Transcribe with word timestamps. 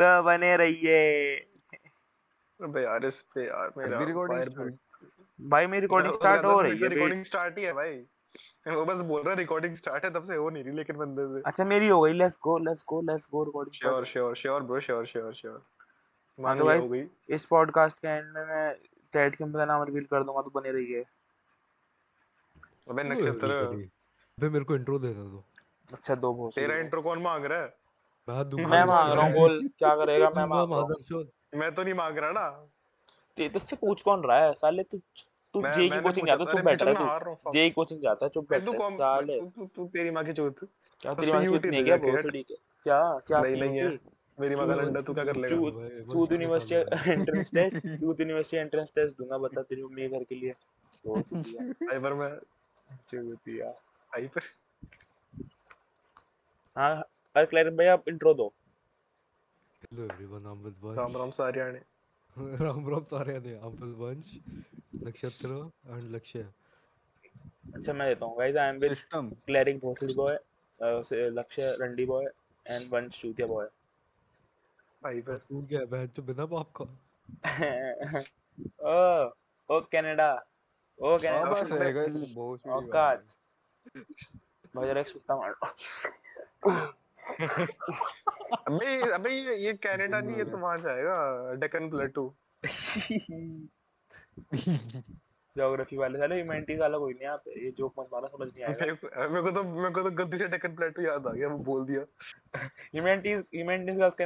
तो 0.00 0.22
बने 0.22 0.56
रहिए। 0.56 1.34
अबे 2.62 2.82
यार 2.82 3.04
इस 3.04 3.22
पे 3.22 3.46
यार 3.46 3.72
मेरा 3.78 3.98
burn- 3.98 4.72
भाई 5.40 5.66
मेरी 5.66 5.80
रिकॉर्डिंग 5.80 6.14
स्टार्ट 6.14 6.44
हो 6.44 6.60
रही 6.60 6.78
है 6.78 6.88
रिकॉर्डिंग 6.88 7.24
स्टार्ट 7.24 7.58
ही 7.58 7.64
है 7.64 7.72
भाई। 7.72 8.06
वो 8.68 8.84
बस 8.84 8.96
बोल 8.96 9.22
रहा 9.22 9.34
रिकॉर्डिंग 9.34 9.76
स्टार्ट 9.76 10.04
है 10.04 10.10
तब 10.10 10.24
से 10.24 10.34
हो 10.34 10.50
नहीं 10.50 10.64
रही 10.64 10.76
लेकिन 10.76 10.96
बंदे 10.96 11.26
से। 11.26 11.42
अच्छा 11.46 11.64
मेरी 11.64 11.88
हो 11.88 12.00
गई 12.00 12.12
let's 12.12 12.38
go 12.42 12.58
let's 12.58 12.84
go 12.88 13.02
let's 13.02 13.28
go 13.32 13.44
recording 13.44 13.72
sure 13.72 14.04
sure 14.04 14.36
sure 14.36 14.62
bro 14.62 14.80
sure 14.80 15.06
sure 15.06 15.34
sure 15.34 15.62
मान 16.40 16.60
हो 16.60 16.88
गई। 16.88 17.06
इस 17.28 17.44
पॉडकास्ट 17.44 17.96
के 17.96 18.08
एंड 18.08 18.26
में 18.32 18.44
मैं 18.44 18.76
टैड 19.12 19.36
किम 19.36 19.52
का 19.52 19.64
नाम 19.64 19.82
रिवील 19.82 20.04
कर 20.04 20.24
दूँगा 20.24 20.42
तो 20.42 20.50
बने 20.50 20.72
रहिए। 20.72 21.04
अबे 22.88 23.02
नक्षत्र। 23.02 23.32
reveal 23.32 23.50
करी? 23.50 23.90
बे 24.40 24.48
मेरे 24.48 24.64
को 24.64 24.74
इंट्रो 24.74 24.98
दे 24.98 25.08
दे 25.08 25.14
दो। 25.14 25.44
अच्छा 25.92 26.14
दो 26.14 26.34
बहुत 26.34 26.54
तेरा 26.54 26.76
इंट्रो 26.76 27.02
कौन 27.02 27.22
मांग 27.22 27.44
रहा 27.44 27.62
है? 27.62 27.81
मैं 28.28 28.84
मांग 28.84 29.10
रहा 29.10 29.26
हूँ 29.26 29.32
बोल 29.38 29.68
क्या 29.78 29.94
करेगा 29.96 30.30
मैं 30.36 30.44
मांग 30.46 30.72
रहा 30.72 30.80
हूँ। 30.80 30.88
मैं 31.54 31.74
तो 31.74 31.82
नहीं 31.82 31.94
मांग 31.94 32.18
रहा 32.18 32.32
ना। 32.32 32.48
ते- 33.36 33.52
तुझसे 33.52 33.76
पूछ 33.76 34.02
कौन 34.02 34.22
रहा 34.24 34.44
है? 34.44 34.52
साले 34.52 34.82
तू 34.82 34.98
तू 35.54 35.60
जेई 35.74 35.88
की 35.88 36.00
कोचिंग 36.02 36.26
जाता 36.26 36.44
था, 36.44 36.52
तू 36.52 36.58
बैठ 36.64 36.82
रहा 36.82 36.90
है 36.90 36.98
तू। 36.98 37.04
fuck। 37.34 37.52
जेई 37.52 37.70
कोचिंग 37.70 38.00
जाता 38.00 38.26
है 38.26 38.30
चुप 38.30 38.48
बैठ 38.50 38.62
रहा 38.62 38.72
है 38.72 38.96
साले। 38.98 39.40
तू 39.66 39.86
तेरी 39.86 40.10
माँ 40.10 40.24
की 40.24 40.32
चूत 40.32 40.58
क्या 41.00 41.14
तेरी 41.14 41.32
माँ 41.32 41.40
CUT 41.40 41.50
चूत 41.50 41.66
नहीं 41.66 41.84
क्या 41.84 41.96
ठीक 42.30 42.50
है 42.50 42.56
क्या 42.84 43.18
क्या 43.18 43.40
नहीं 43.40 43.56
नहीं 43.56 43.78
है। 43.78 43.98
मेरी 44.40 44.54
माँ 44.54 44.66
का 44.66 44.74
लंडा 44.74 45.00
तू 45.00 45.14
क्या 45.14 45.24
कर 45.24 45.36
लेगा? 45.36 45.56
चूत 46.12 46.28
का 46.28 46.34
यूनिवर्सिटी 46.34 47.10
एंट्रेंस 47.10 47.50
टेस्ट 47.54 47.76
चूत 48.00 48.20
यूनिवर्सिटी 48.20 48.56
एंट्रेंस 48.56 48.88
टेस्ट 48.94 49.16
दूँगा 49.18 49.38
बता 49.38 49.62
तेरी 49.62 49.82
मम्मी 49.82 50.02
के 50.02 50.08
घर 50.08 50.24
के 50.24 50.34
लिए। 50.34 50.54
बहुत 51.06 51.24
पर 52.02 52.14
मैं 52.14 52.38
चूतिया 53.10 53.66
भाई 54.12 54.26
पर 54.26 54.40
हाँ 56.76 57.04
अरे 57.36 57.46
क्लैरिन 57.46 57.76
भाई 57.76 57.86
आप 57.86 58.08
इंट्रो 58.08 58.32
दो 58.34 58.46
hello 59.82 60.04
everyone 60.04 60.46
I 60.46 60.52
am 60.52 60.58
with 60.64 60.96
Ram 60.98 61.16
Ram 61.16 61.30
सारियाने 61.30 61.78
Ram 62.64 62.88
Ram 62.90 63.04
सारे 63.12 63.38
ने 63.38 63.52
आई 63.52 63.68
एम 63.68 63.76
विद 63.82 63.94
वंश 64.00 64.34
नक्षत्र 65.06 65.48
एंड 65.86 66.10
लक्ष्य 66.14 66.42
अच्छा 67.74 67.92
मैं 67.92 68.08
देता 68.08 68.26
हूँ. 68.26 68.36
Guys 68.38 68.56
I 68.56 68.68
am 68.68 68.78
with 68.82 68.94
system 68.94 69.30
cleric 69.46 69.78
भोसड़ी 69.80 70.14
बॉय 70.14 70.38
लक्ष्य 71.38 71.70
रंडी 71.80 72.06
बॉय 72.06 72.24
एंड 72.66 72.92
वंश 72.92 73.20
चूतिया 73.20 73.46
बॉय 73.46 73.66
भाई 75.02 75.20
पर 75.28 75.38
तू 75.48 75.66
क्या 75.68 75.84
बहन 75.94 76.06
तो 76.16 76.22
बिना 76.22 76.46
बाप 76.46 76.68
का। 76.80 76.84
ओ 78.88 78.96
ओ 79.68 79.80
कनाडा 79.92 80.32
ओ 80.98 81.18
कनाडा 81.18 81.50
बस 81.52 81.72
है 81.72 82.72
औकात 82.72 83.24
भाई 84.76 84.86
जरा 84.86 85.00
एक 85.00 85.08
सुट्टा 85.08 85.36
मार। 85.36 85.52
अबे 87.22 88.88
अबे 89.12 89.30
ये 89.30 89.56
ये 89.64 89.72
कनाडा 89.84 90.20
नहीं 90.20 90.36
ये 90.36 90.44
तो 90.44 90.56
वहाँ 90.58 90.78
जाएगा 90.78 91.16
डेक्कन 91.60 91.88
प्लेटू 91.90 92.24
ज्योग्राफी 95.56 95.96
वाले 95.96 96.18
साले 96.18 96.34
ह्यूमैनिटीज 96.34 96.78
वाला 96.80 96.98
कोई 96.98 97.12
नहीं 97.12 97.24
यहाँ 97.24 97.36
पे 97.44 97.64
ये 97.64 97.70
जोक 97.78 97.94
मत 97.98 98.08
मारना 98.12 98.28
समझ 98.28 98.48
नहीं 98.48 98.64
आएगा। 98.64 99.26
मेरे 99.28 99.42
को 99.42 99.50
तो 99.50 99.62
मेरे 99.64 99.90
को 99.94 100.02
तो 100.02 100.10
गलती 100.16 100.38
से 100.38 100.48
डेक्कन 100.48 100.74
प्लेटू 100.76 101.02
याद 101.02 101.26
आ 101.26 101.32
गया 101.32 101.48
वो 101.48 101.58
बोल 101.64 101.84
दिया। 101.86 102.04
ह्यूमैनिटीज 102.56 103.38
ह्यूमैनिटीज 103.54 103.98
का 103.98 104.06
उसका 104.06 104.24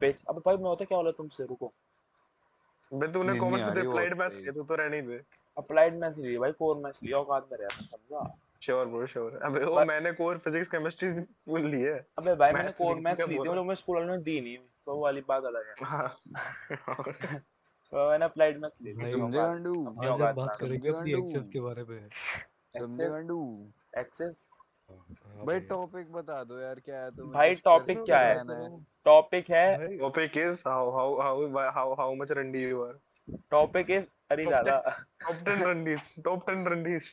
पेज 0.00 0.24
अब 0.28 0.42
भाई 0.46 0.56
मैं 0.56 0.64
होता 0.64 0.84
क्या 0.84 0.98
वाला 0.98 1.10
तुमसे? 1.12 1.44
रुको। 1.46 1.72
बे 2.92 3.08
तूने 3.12 3.38
कॉमर्स 3.38 3.62
में 3.62 3.82
अप्लाइड 3.82 4.14
मैथ्स। 4.20 4.38
किया 4.38 4.52
तू 4.52 4.62
तो 4.64 4.74
रहने 4.74 5.02
दे। 5.02 5.20
अप्लाइड 5.56 5.94
मैथ्स 6.00 6.18
लिए 6.18 6.38
भाई 6.38 6.52
कोर 6.58 6.76
मैथ्स 6.84 7.02
लिया 7.02 7.18
औकात 7.18 7.48
में 7.52 7.58
रहा 7.58 7.68
समझा? 7.80 8.20
Sure 8.60 8.86
bro 8.86 9.06
sure. 9.06 9.40
अबे 9.44 9.64
वो 9.64 9.84
मैंने 9.84 10.12
कोर 10.12 10.38
फिजिक्स 10.38 10.68
केमिस्ट्री 10.68 11.12
फुल 11.22 11.60
ली 11.60 11.82
है। 11.82 12.06
अबे 12.18 12.34
भाई 12.34 12.52
मैंने 12.52 12.70
कोर 12.70 12.96
मैथ्स 12.96 13.20
ली 13.20 13.34
थी 13.34 13.38
बोला। 13.38 13.52
मतलब 13.52 13.64
मैं 13.64 13.74
स्कूल 13.74 13.96
वालों 13.96 14.16
ने 14.16 14.22
दी 14.22 14.40
नहीं 14.40 14.58
तो 14.58 14.94
वो 14.94 15.02
वाली 15.02 15.20
बात 15.28 15.44
अलग 15.44 15.66
है। 15.68 15.74
हाँ। 15.82 16.16
तो 17.90 18.10
मैंने 18.10 18.24
अप्लाइड 18.24 18.60
मैथ्स 18.60 18.76
ली 18.82 18.90
थी 18.92 18.96
समझे 18.96 19.12
औकात- 19.12 19.34
गांडू? 19.34 19.96
आज 20.02 20.08
हम 20.08 20.32
बात 20.32 20.56
करेंगे 20.60 20.88
अपनी 20.88 21.12
एक्सेस 21.12 21.50
के 21.52 21.60
बारे 21.60 21.84
में। 21.84 22.08
समझे 22.78 23.08
गांडू? 23.08 23.68
एक्सेस 23.98 24.34
भाई। 25.46 25.60
टॉपिक 25.60 26.12
बता 26.12 26.44
दो 26.44 26.58
यार 26.58 26.74
क्या 26.74 27.00
है 27.00 27.10
तुम्हें? 27.10 27.32
भाई 27.32 27.54
दो 27.54 28.04
क्या 28.04 28.18
है? 28.18 28.38
है 28.38 28.84
टॉपिक 29.04 29.50
है 29.50 29.78
भाई, 29.78 29.98
topic 29.98 30.36
is 30.36 30.56
how 30.68 30.86
how 30.96 31.20
how 31.20 31.56
how 31.76 31.98
how 32.00 32.20
much 32.20 32.30
रंडी 32.30 32.72
you 32.72 32.80
are? 32.80 32.96
टॉपिक 33.50 33.90
इज़ 33.90 34.04
अरे 34.30 34.44
दादा। 34.44 34.84
top 35.28 35.36
10 35.44 35.62
रंडीज 35.62 36.14
top 36.28 36.38
10 36.38 36.66
रंडीज 36.66 37.12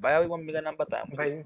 भाई 0.00 0.14
अभी 0.14 0.28
मम्मी 0.28 0.52
का 0.52 0.60
नाम 0.60 0.74
पता 0.76 0.98
है 0.98 1.02
मुझे। 1.02 1.16
भाई 1.16 1.42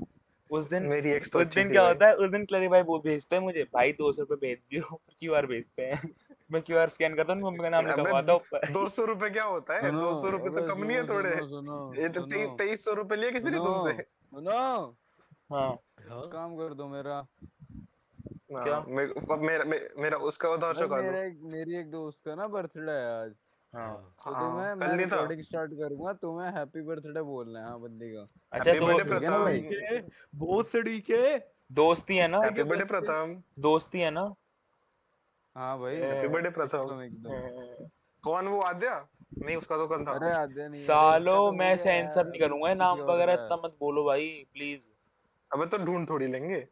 उस 0.50 0.68
दिन 0.68 0.82
मेरी 0.82 1.10
एक्स 1.10 1.30
तो 1.30 1.38
उस 1.38 1.46
दिन 1.46 1.70
क्या 1.70 1.86
होता 1.86 2.06
है? 2.06 2.14
उस 2.16 2.30
दिन 2.30 2.44
क्लरी 2.44 2.68
भाई 2.68 2.82
वो 2.82 2.98
भेजते 2.98 3.36
हैं 3.36 3.42
मुझे। 3.42 3.62
भाई 3.62 3.92
दो 3.92 4.12
सौ 4.12 4.22
रुपए 4.22 4.36
भेज 4.46 4.58
दियो। 4.58 5.00
क्यू 5.18 5.34
आर 5.34 5.46
भेजते 5.46 5.82
हैं। 5.82 6.10
मैं 6.52 6.62
क्यू 6.62 6.76
आर 6.78 6.88
स्कैन 6.88 7.14
करता 7.14 7.32
हूँ 7.32 7.42
मम्मी 7.42 7.58
का 7.58 7.68
नाम 7.68 7.84
अबे 7.84 7.96
लिखा 7.96 8.10
हुआ 8.10 8.22
था 8.22 8.34
ऊपर 8.34 8.72
दो 8.72 8.88
सौ 8.88 9.04
रुपए 9.04 9.30
क्या 9.30 9.44
होता 9.44 9.74
है? 9.74 9.90
दो 9.90 10.14
सौ 10.20 10.30
रुपए 10.30 10.50
तो 10.50 10.74
कम 10.74 10.84
नहीं 10.84 10.96
है 10.96 11.08
थोड़े। 11.08 11.30
ये 12.02 12.08
तो 12.08 12.56
तेईस 12.56 12.84
सौ 12.84 12.92
रुपए 12.92 13.16
लिए 13.16 13.30
किसी 13.30 13.50
ने 13.50 13.56
तुमसे? 13.56 14.02
सुनो। 14.02 14.96
हाँ। 15.52 15.78
हाँ। 16.00 16.28
काम 16.28 16.56
कर 16.56 16.74
दो 16.74 16.86
मेरा। 16.88 17.26
क्या? 18.52 18.74
हाँ, 18.74 18.84
मेरे- 18.88 19.38
मेरा 19.38 19.64
मे- 19.64 19.98
मेरा 19.98 20.16
उसका 20.18 20.48
उधार 20.48 20.76
चुका 20.76 21.02
दो। 21.02 21.08
एक 21.08 21.38
मेरी 21.42 21.76
एक 21.76 21.90
दोस्त 21.90 22.24
का 22.24 22.34
ना 22.34 22.48
बर्थडे 22.48 22.92
है 22.92 23.22
आज। 23.22 23.32
हाँ। 23.74 24.14
तो 24.24 24.32
हाँ, 24.32 24.50
तुम्हें 24.50 24.74
मैं 24.74 24.96
रिकॉर्डिंग 24.96 25.40
स्टार्ट 25.40 25.70
करूँगा 25.70 26.12
तुम्हें 26.12 26.50
हैप्पी 26.50 26.82
बर्थडे 26.82 27.22
बोलना 27.22 27.60
है 27.60 27.66
हाँ 27.66 27.80
बंदी 27.80 28.10
का। 28.10 28.28
अच्छा 28.52 28.72
तो 28.72 28.86
है 29.44 30.00
भोसड़ी 30.34 31.00
के। 31.00 31.38
दोस्ती 31.72 32.16
है 32.16 32.28
ना? 32.28 32.40
हैप्पी 32.40 32.62
बर्थडे 32.62 32.84
प्रथम। 32.84 33.42
दोस्ती 33.58 34.00
है 34.00 34.10
ना? 34.10 34.34
हाँ 35.56 35.78
भाई 35.78 35.96
हैप्पी 35.96 36.28
बर्थडे 36.28 36.50
प्रथम। 36.50 36.86
कौन? 38.24 38.48
वो 38.48 38.60
आद्या? 38.60 39.08
नहीं 39.38 39.56
उसका 39.56 39.76
तो 39.76 39.86
कल 39.86 40.04
था। 40.04 40.12
अरे 40.12 40.32
आद्या 40.32 40.68
नहीं 40.68 40.82
सालो 40.82 41.36
तो 41.36 41.46
हो 41.46 41.52
मैं 41.52 41.76
सेंसर 41.76 42.26
नहीं 42.26 42.40
करूँगा 42.40 42.74
नाम 42.74 42.98
वगैरह 42.98 43.32
इतना 43.32 43.56
मत 43.64 43.76
बोलो 43.80 44.04
भाई 44.04 44.46
प्लीज़ 44.52 44.80
अबे 45.52 45.66
तो 45.66 45.78
ढूंढ 45.78 46.08
थोड़ी 46.08 46.26
लेंगे। 46.26 46.66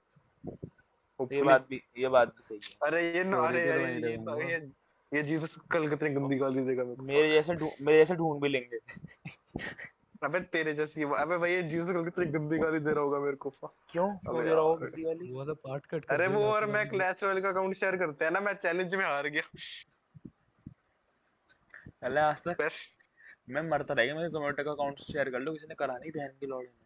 ये 1.32 1.42
बात 1.42 1.66
भी 1.70 1.82
ये 1.98 2.08
बात 2.08 2.28
भी 2.28 2.42
सही 2.42 2.60
है। 2.64 2.88
अरे 2.88 3.18
ये 3.18 3.24
ना 3.24 3.46
अरे 3.46 3.62
फिर 3.62 3.72
अरे 3.72 3.92
ये 3.92 4.54
ये 4.54 4.72
ये 5.12 5.22
जीसस 5.22 5.56
कल 5.70 5.88
कितनी 5.88 6.10
गंदी 6.10 6.36
गाली 6.36 6.64
देगा 6.64 6.84
मेरे 6.84 6.96
को। 6.96 7.02
मेरे 7.02 7.30
जैसे 7.30 7.52
मेरे 7.84 7.98
जैसे 7.98 8.14
ढूंढ 8.14 8.42
भी 8.42 8.48
लेंगे। 8.48 8.78
अबे 10.24 10.40
तेरे 10.40 10.74
जैसी 10.74 11.04
वो- 11.04 11.20
अबे 11.20 11.38
भाई 11.38 11.52
ये 11.52 11.62
जीसस 11.62 11.86
कल 11.86 12.04
कितनी 12.04 12.26
गंदी 12.26 12.58
गाली 12.58 12.78
दे 12.78 12.90
रहा 12.90 13.00
होगा 13.00 13.18
मेरे 13.18 13.36
को। 13.36 13.50
क्यों? 13.50 14.10
अबे 14.10 14.30
क्यों 14.30 14.42
दे 14.44 14.50
रहा 14.50 14.60
हो 14.60 14.78
यार। 14.80 14.90
गंदी 14.90 15.04
वाली 15.04 15.32
वो 15.32 15.38
वाला 15.38 15.52
पार्ट 15.52 15.86
कट 15.86 16.04
अरे 16.04 16.26
वो 16.26 16.44
और 16.44 16.66
मैं 16.66 16.88
क्लैश 16.88 17.24
रॉयल 17.24 17.40
का 17.40 17.48
अकाउंट 17.48 17.74
शेयर 17.74 17.96
करते 17.96 18.24
हैं 18.24 18.32
ना 18.32 18.40
मैं 18.40 18.52
चैलेंज 18.54 18.94
में 18.94 19.04
हार 19.04 19.28
गया। 19.28 19.42
पहले 22.02 22.20
आज 22.20 22.36
तक 22.48 22.68
मैं 23.48 23.62
मरता 23.62 23.94
रह 23.94 24.04
गया 24.04 24.14
मुझे 24.14 24.28
जोमेटो 24.28 24.64
का 24.64 24.70
अकाउंट 24.70 24.98
शेयर 24.98 25.30
कर 25.30 25.40
लो 25.40 25.52
किसी 25.52 25.66
ने 25.68 25.74
करा 25.74 25.98
नहीं 25.98 26.10
बहन 26.10 26.28
की 26.28 26.46
लौड़े 26.46 26.83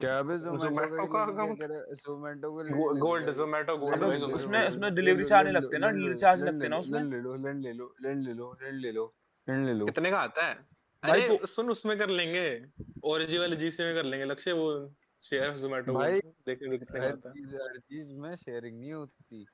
क्या 0.00 0.22
बे 0.22 0.38
जोमेटो 0.38 1.06
का 1.06 1.24
जोमेटो 1.94 2.50
को 2.50 2.94
गोल्ड 2.98 3.30
जोमेटो 3.30 3.76
गोल्ड 3.76 4.02
उसमें 4.02 4.66
उसमें 4.68 4.94
डिलीवरी 4.94 5.24
चार्ज 5.24 5.48
लगते 5.48 5.78
ना 5.78 5.90
डिलीवरी 5.90 6.18
चार्ज 6.18 6.42
लगते 6.42 6.68
ना 6.68 6.78
उसमें? 6.78 7.02
ले 7.04 7.16
लो 7.16 7.34
ले 7.34 7.52
लो 7.52 7.62
ले 7.62 7.72
लो 7.72 7.94
ले 8.00 8.32
लो 8.34 8.58
ले 8.72 8.92
लो 8.92 9.14
ले 9.48 9.72
लो। 9.72 9.86
कितने 9.86 10.10
का 10.10 10.18
आता 10.18 10.46
है? 10.46 10.54
अरे 11.02 11.28
तो- 11.28 11.46
सुन 11.46 11.70
उसमें 11.70 11.98
कर 11.98 12.08
लेंगे। 12.08 12.64
ओरिजी 13.04 13.38
वाले 13.38 13.56
जीसी 13.56 13.82
में 13.82 13.94
कर 13.94 14.04
लेंगे 14.04 14.26
लक्ष्य 14.26 14.52
वो 14.52 14.94
शेयर 15.22 15.52
जोमेटो 15.52 15.92
भाई, 15.92 16.20
देखेंगे 16.20 16.78
कितने 16.78 17.00
का 17.00 17.06
आता 17.06 17.28
है। 17.28 17.34
चीज़ 17.34 17.56
हर 17.56 17.78
चीज़ 17.78 18.14
में 18.14 18.34
शेयरिंग 18.36 18.80
नहीं 18.80 18.92
होती। 18.92 19.46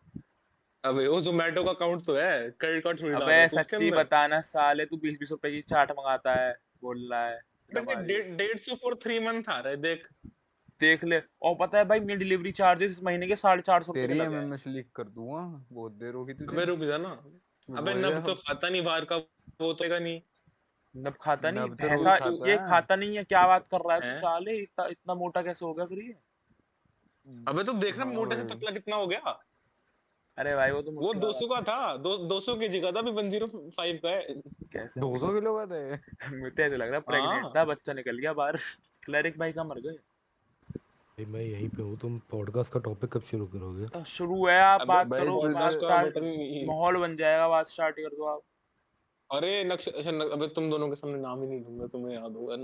अबे 0.84 1.06
वो 1.08 1.20
जोमेटो 1.20 1.64
का 1.64 1.70
अकाउंट 1.70 2.04
तो 2.06 2.14
है 2.14 2.50
क्रेडिट 2.50 2.84
कार्ड 2.84 3.02
डाल 3.02 3.22
अबे 3.22 3.48
सच्ची 3.48 3.90
बताना 3.90 4.40
साले 4.40 4.84
तू 4.84 4.96
बीस 4.96 5.16
बीस 5.20 5.30
रुपए 5.30 5.50
की 5.50 5.60
चाट 5.60 5.90
मंगाता 5.90 6.34
है 6.34 6.56
बोल 6.82 7.08
रहा 7.12 7.26
है 7.26 7.40
डेढ़ 8.36 8.58
सौ 8.58 8.74
फॉर 8.74 8.94
थ्री 8.94 9.18
मंथ 9.20 9.42
आ 9.48 9.58
रहा 9.58 9.68
है 9.68 9.76
देख। 9.76 10.08
देख 10.80 11.04
ले। 11.04 11.20
और 11.42 11.54
पता 11.60 11.78
है 11.78 11.84
भाई 11.84 12.00
मेरी 12.00 12.18
डिलीवरी 12.18 12.52
चार्जेस 12.52 12.90
इस 12.90 13.02
महीने 13.02 13.26
के 13.26 13.36
साढ़े 13.36 13.62
चार 13.62 13.82
सौ 13.82 13.92
तेरी 13.92 14.14
लगे 14.14 14.36
हैं। 14.36 14.42
एमएमएस 14.42 14.66
लीक 14.66 14.90
कर 14.94 15.04
दूँगा 15.04 15.66
बहुत 15.72 15.92
देर 15.92 16.14
होगी 16.14 16.34
तुझे। 16.34 16.56
अबे 16.56 16.64
रुक 16.64 16.80
जा 16.80 16.98
ना। 16.98 17.10
अबे 17.78 17.94
नब 17.94 18.22
तो 18.24 18.34
खाता 18.34 18.68
नहीं 18.68 18.82
बाहर 18.84 19.04
का 19.04 19.16
वो 19.16 19.72
तो 19.72 19.88
का 19.88 19.98
नहीं। 19.98 20.20
नब 20.94 21.14
खाता 21.20 21.50
नहीं? 21.50 21.64
नब 21.64 21.76
तो 21.76 21.88
भैंसा 21.88 22.16
खाता 22.18 22.50
ये 22.50 22.56
खाता 22.56 22.96
नहीं 22.96 23.16
है? 23.16 23.24
क्या 23.24 23.46
बात 23.46 23.68
कर 23.68 23.78
रहा 23.78 23.94
है 23.96 24.00
तू? 24.00 24.18
साले 24.20 24.56
इतना 24.58 24.86
इतना 24.86 25.14
मोटा 25.14 25.42
कैसे 25.42 25.64
हो 25.64 25.74
गया 25.74 25.86
फिर 25.86 25.98
ये? 25.98 26.14
अबे 27.48 27.64
तो 27.64 27.72
देखना 27.72 28.04
हाँ 28.04 28.12
मोटे 28.12 28.36
से 28.36 28.44
पतला 28.44 28.70
कितना 28.70 28.96
हो 28.96 29.06
गया। 29.06 29.40
अरे 30.38 30.54
भाई 30.56 30.70
वो 30.70 30.82
तो 30.82 30.92
वो 30.92 31.00
मुझसे 31.00 31.20
दो 31.20 31.32
सौ 31.32 31.46
का 31.46 31.60
था 31.62 31.96
दो 31.96 32.16
दो 32.18 32.40
सौ 32.40 32.56
के 32.56 32.68
जी 32.68 32.80
का 32.80 32.92
था 32.92 32.98
अभी 32.98 33.10
वन 33.10 33.30
ज़ीरो 33.30 33.46
फाइव 33.76 34.00
का 34.02 34.10
है। 34.10 34.22
कैसे? 34.72 35.00
200 35.00 35.32
किलो 35.34 35.54
का 35.58 35.66
था 35.66 36.30
मुझे 36.40 36.62
ऐसे 36.62 36.76
लग 36.76 36.86
रहा 36.86 36.94
है 36.94 37.00
प्रेग्नेंट 37.00 37.42
हाँ। 37.44 37.52
था 37.56 37.64
बच्चा 37.64 37.92
निकल 37.92 38.18
गया 38.18 38.32
बाहर। 38.32 38.56
क्लरिक 39.04 39.38
भाई 39.38 39.52
का 39.52 39.64
मर 39.64 39.80
गए। 39.80 39.96
भाई 41.18 41.24
मैं 41.32 41.40
यहीं 41.40 41.68
पे 41.70 41.82
हूँ 41.82 41.96
तुम 41.98 42.18
पॉडकास्ट 42.30 42.72
का 42.72 42.80
टॉपिक 42.84 43.10
कब 43.12 43.22
शुरू 43.22 43.46
करोगे? 43.46 43.86
तो 43.88 44.02
शुरू 44.04 44.46
है 44.46 44.58
आप 44.60 44.86
बात 44.86 45.06
करो 45.08 45.40
बात 45.42 45.72
स्टार्ट 45.72 46.18
माहौल 46.66 46.96
बन 46.98 47.16
जाएगा 47.16 47.48
बात 47.48 47.68
स्टार्ट 47.68 47.96
कर 47.96 48.16
दो 48.16 48.24
आप। 48.24 48.42
अरे 49.30 49.52
नक्श 49.64 49.88
अच्छा 49.88 50.10
न, 50.10 50.28
अबे 50.28 50.48
तुम 50.56 50.70
दोनों 50.70 50.88
के 50.88 50.94
सामने 50.94 51.18
नाम 51.20 51.42
ही 51.42 51.48
नहीं 51.48 51.60
लूँगा 51.60 51.86
तुम्हें 51.86 52.14
याद 52.14 52.36
होगा 52.36 52.56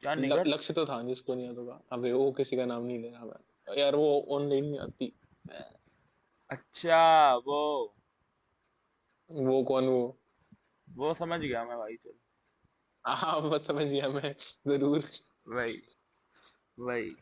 क्या 0.00 0.14
निगर 0.14 0.46
लक्ष्य 0.46 0.74
तो 0.74 0.86
था 0.86 1.02
जिसको 1.02 1.34
नहीं 1.34 1.46
याद 1.46 1.58
होगा। 1.58 1.80
अबे 1.92 2.12
वो 2.12 2.30
किसी 2.32 2.56
का 2.56 2.64
नाम 2.66 2.82
नहीं 2.84 2.98
ले 3.02 3.08
रहा 3.08 3.24
मैं। 3.24 3.78
यार 3.78 3.96
वो 3.96 4.08
ऑनलाइन 4.30 4.64
नहीं 4.64 4.78
आती। 4.80 5.12
अच्छा 6.50 7.34
वो। 7.46 7.62
वो 9.30 9.62
कौन 9.64 9.86
वो? 9.86 10.16
वो 10.88 11.14
समझ 11.14 11.40
गया 11.40 11.64
मैं 11.64 11.78
भाई 11.78 11.96
चल। 11.96 12.14
हाँ 13.04 13.50
बस 13.50 13.66
समझ 13.66 13.88
गया 13.88 14.08
मैं 14.10 14.34
ज़रूर। 14.66 15.02
वही 15.48 15.82
भाई 16.80 17.14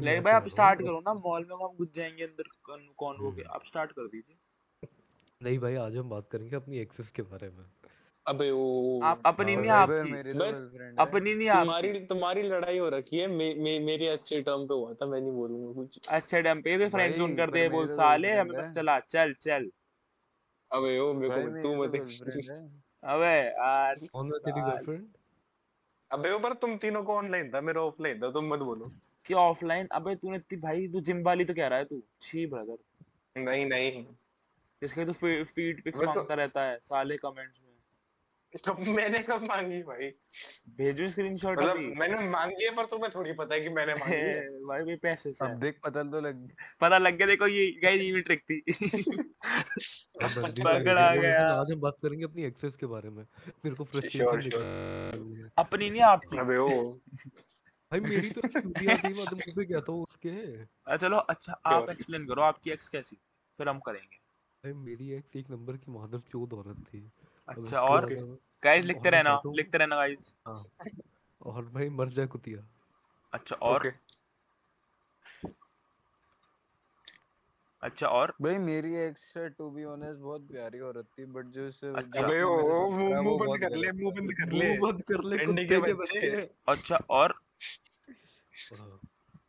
ले 0.00 0.20
भाई 0.20 0.32
आप 0.32 0.48
स्टार्ट 0.48 0.82
करो 0.82 1.00
ना 1.00 1.14
मॉल 1.14 1.46
में 1.50 1.56
हम 1.56 1.76
घुस 1.76 1.88
जाएँगे 1.94 2.24
अंदर 2.24 2.42
कौन 2.62 2.88
कौन 2.96 3.16
वो 3.16 3.32
के। 3.32 3.42
आप 3.42 3.64
स्टार्ट 3.66 3.92
कर 3.92 4.06
दीजिए। 4.06 4.36
नहीं 5.42 5.58
भाई 5.58 5.74
आज 5.74 5.96
हम 5.96 6.08
बात 6.08 6.28
करेंगे 6.30 6.56
अपनी 6.56 6.78
एक्सेस 6.78 7.10
के 7.10 7.22
बारे 7.22 7.48
में। 7.48 7.64
अबे 8.26 8.50
वो 8.50 9.00
आप 9.02 9.22
अपनी 9.26 9.54
हाँ 9.54 9.60
नहीं 9.60 9.70
आपकी। 9.70 10.32
तो 10.32 10.38
मैं- 10.38 10.52
गर्लफ्रेंड 10.52 11.00
है। 11.00 11.06
अपनी 11.06 11.34
नहीं 11.34 11.48
आपकी। 11.48 11.64
तुम्हारी 11.64 12.00
तुम्हारी 12.00 12.42
लड़ाई 12.42 12.78
हो 12.78 12.88
रखी 12.88 13.18
है। 13.18 13.26
मे, 13.26 13.54
मे, 13.54 13.78
मेरे 13.78 14.08
अच्छे 14.08 14.42
टर्म 14.42 14.66
पे 14.66 14.74
हुआ 14.74 14.94
था 14.94 15.06
मैं 15.06 15.20
नहीं 15.20 15.32
बोलूँगा 15.32 15.72
कुछ। 15.72 16.08
अच्छा 16.08 16.40
डम 16.40 16.62
पे? 16.62 16.78
तो 16.78 16.90
फ्रेंड 16.90 17.14
जोन 17.14 17.36
कर 17.36 17.50
दे 17.50 17.68
बोल 17.68 17.86
तो 17.86 17.92
साले 17.92 18.30
हमें। 18.32 18.58
पता 18.58 18.72
चला 18.72 19.00
चल 19.00 19.34
चल। 19.34 19.70
अबे 20.72 20.98
ओ 20.98 21.12
मेरे 21.12 21.34
को 21.34 21.62
तू 21.62 21.62
तो 21.62 21.74
मत 21.82 22.80
अबे 23.04 23.48
यार 23.48 24.06
कौन 24.06 24.26
है 24.26 24.38
तेरी 24.38 24.60
गर्लफ्रेंड 24.60 25.08
अबे 26.14 26.30
वो 26.30 26.38
पर 26.38 26.52
तुम 26.52 26.76
तीनों 26.76 27.02
को 27.04 27.14
ऑनलाइन 27.14 27.50
था 27.50 27.60
मेरा 27.60 27.80
ऑफलाइन 27.82 28.20
था 28.22 28.30
तुम 28.30 28.44
मत 28.44 28.58
बोलो। 28.58 28.92
कि 29.26 29.34
ऑफलाइन 29.34 29.86
अबे 29.86 30.14
तूने 30.14 30.36
इतनी 30.36 30.58
भाई 30.58 30.88
तू 30.88 31.00
जिम 31.00 31.22
वाली 31.22 31.44
तो 31.44 31.54
कह 31.54 31.66
रहा 31.66 31.78
है 31.78 31.84
तू। 31.84 32.02
छी 32.22 32.46
ब्रदर 32.46 32.76
नहीं 33.40 33.66
नहीं। 33.66 34.06
इसके 34.82 35.04
तो 35.04 35.12
फ़ीड 35.44 35.84
पिक्स 35.84 36.00
तो- 36.00 36.06
माँगता 36.06 36.34
रहता 36.34 36.62
है 36.62 36.78
साले 36.78 37.16
कमेंट्स 37.16 37.60
कब 38.66 38.78
मैंने 38.78 39.18
कब 39.18 39.42
मांगी 39.42 39.82
भाई? 39.82 40.10
भेजो 40.68 41.08
स्क्रीनशॉट 41.08 41.58
मतलब 41.58 41.76
मैंने 41.76 42.28
मांगी 42.28 42.64
है 42.64 42.76
पर 42.76 42.86
तुम्हें 42.86 43.10
थोड़ी 43.14 43.32
पता 43.32 43.54
है 43.54 43.60
कि 43.60 43.68
मैंने 43.68 43.94
मांगी 43.94 44.16
है। 44.16 44.48
भाई 44.68 44.80
भाई 44.80 44.96
पैसे 44.96 45.32
से। 45.32 45.44
अब 45.44 45.58
देख 45.60 45.80
पता 45.84 46.02
तो 46.02 46.20
लग 46.20 46.48
पता 46.80 46.98
लग 46.98 47.16
गया 47.16 47.26
देखो 47.26 47.46
ये 47.46 47.80
गाइस 47.82 48.00
ये 48.00 48.12
भी 48.12 48.20
ट्रिक 48.20 48.40
थी। 48.40 48.60
अब 50.24 50.54
पकड़ 50.64 50.98
आ 50.98 51.16
गया। 51.16 51.46
आज 51.46 51.72
हम 51.72 51.80
बात 51.80 51.94
करेंगे 52.02 52.24
अपनी 52.24 52.44
एक्सेस 52.44 52.76
के 52.76 52.86
बारे 52.86 53.10
में। 53.10 53.26
मेरे 53.48 53.74
को 53.74 53.84
फ्रस्ट्रेशन. 53.84 55.50
अपनी 55.58 55.90
नहीं 55.90 56.02
आपकी। 56.02 56.38
अबे 56.38 56.56
ओ 56.56 56.98
भाई 57.92 58.00
मेरी 58.00 58.30
तो 58.30 58.40
चूतिया 58.40 58.96
थी 58.96 59.14
मैं 59.14 59.26
तुमको 59.26 59.66
क्या 59.66 59.80
तो 59.80 60.02
उसके। 60.02 60.60
अच्छा, 60.62 60.96
चलो 60.96 61.16
अच्छा 61.16 61.60
आप 61.66 61.90
एक्सप्लेन 61.90 62.26
करो 62.26 62.42
आपकी 62.42 62.70
एक्स 62.70 62.88
कैसी 62.88 63.16
फिर 63.58 63.68
हम 63.68 63.78
करेंगे। 63.78 64.16
भाई 64.64 64.72
मेरी 64.72 65.10
एक्स 65.10 65.36
एक 65.36 65.50
नंबर 65.50 65.76
की 65.76 65.92
मादर 65.92 66.18
चौध 66.18 66.52
औरत 66.52 66.76
थी। 66.76 67.10
अच्छा 67.48 67.80
और? 67.80 68.06
गाइस 68.64 68.84
लिखते 68.84 69.10
रहना 69.10 69.40
लिखते 69.46 69.78
रहना 69.78 69.96
गाइस 69.96 70.34
हाँ। 70.46 70.64
और 71.40 71.64
भाई 71.64 71.88
मर 71.88 72.08
जाए 72.08 72.26
कुतिया। 72.26 72.66
अच्छा 73.32 73.56
और? 73.56 73.92
अच्छा 77.82 78.06
और? 78.06 78.32
भाई 78.42 78.58
मेरी 78.58 78.94
एक्स 78.96 79.32
टू 79.58 79.70
बी 79.70 79.84
ऑनेस्ट 79.84 80.20
बहुत 80.20 80.46
प्यारी 80.48 80.80
औरत 80.80 81.06
थी 81.18 81.24
बट 81.24 81.46
जो 81.46 81.66
उसे 81.66 81.88
अच्छा। 81.88 82.22
अबे 82.22 82.40
ओ 82.42 82.88
मुँह 82.90 83.20
मुँह 83.22 83.38
बंद 83.38 83.60
कर 83.60 83.76
ले 83.76 83.92
मुँह 83.92 84.14
बंद 84.14 84.32
कर 84.32 84.52
ले। 84.52 84.68
मुँह 84.68 84.80
बंद 84.82 85.02
कर 85.02 85.24
ले 85.24 85.44
कुत्ते 85.46 85.80
के 85.80 85.94
बच्चे। 85.94 86.48
अच्छा 86.68 86.96
और? 87.10 87.38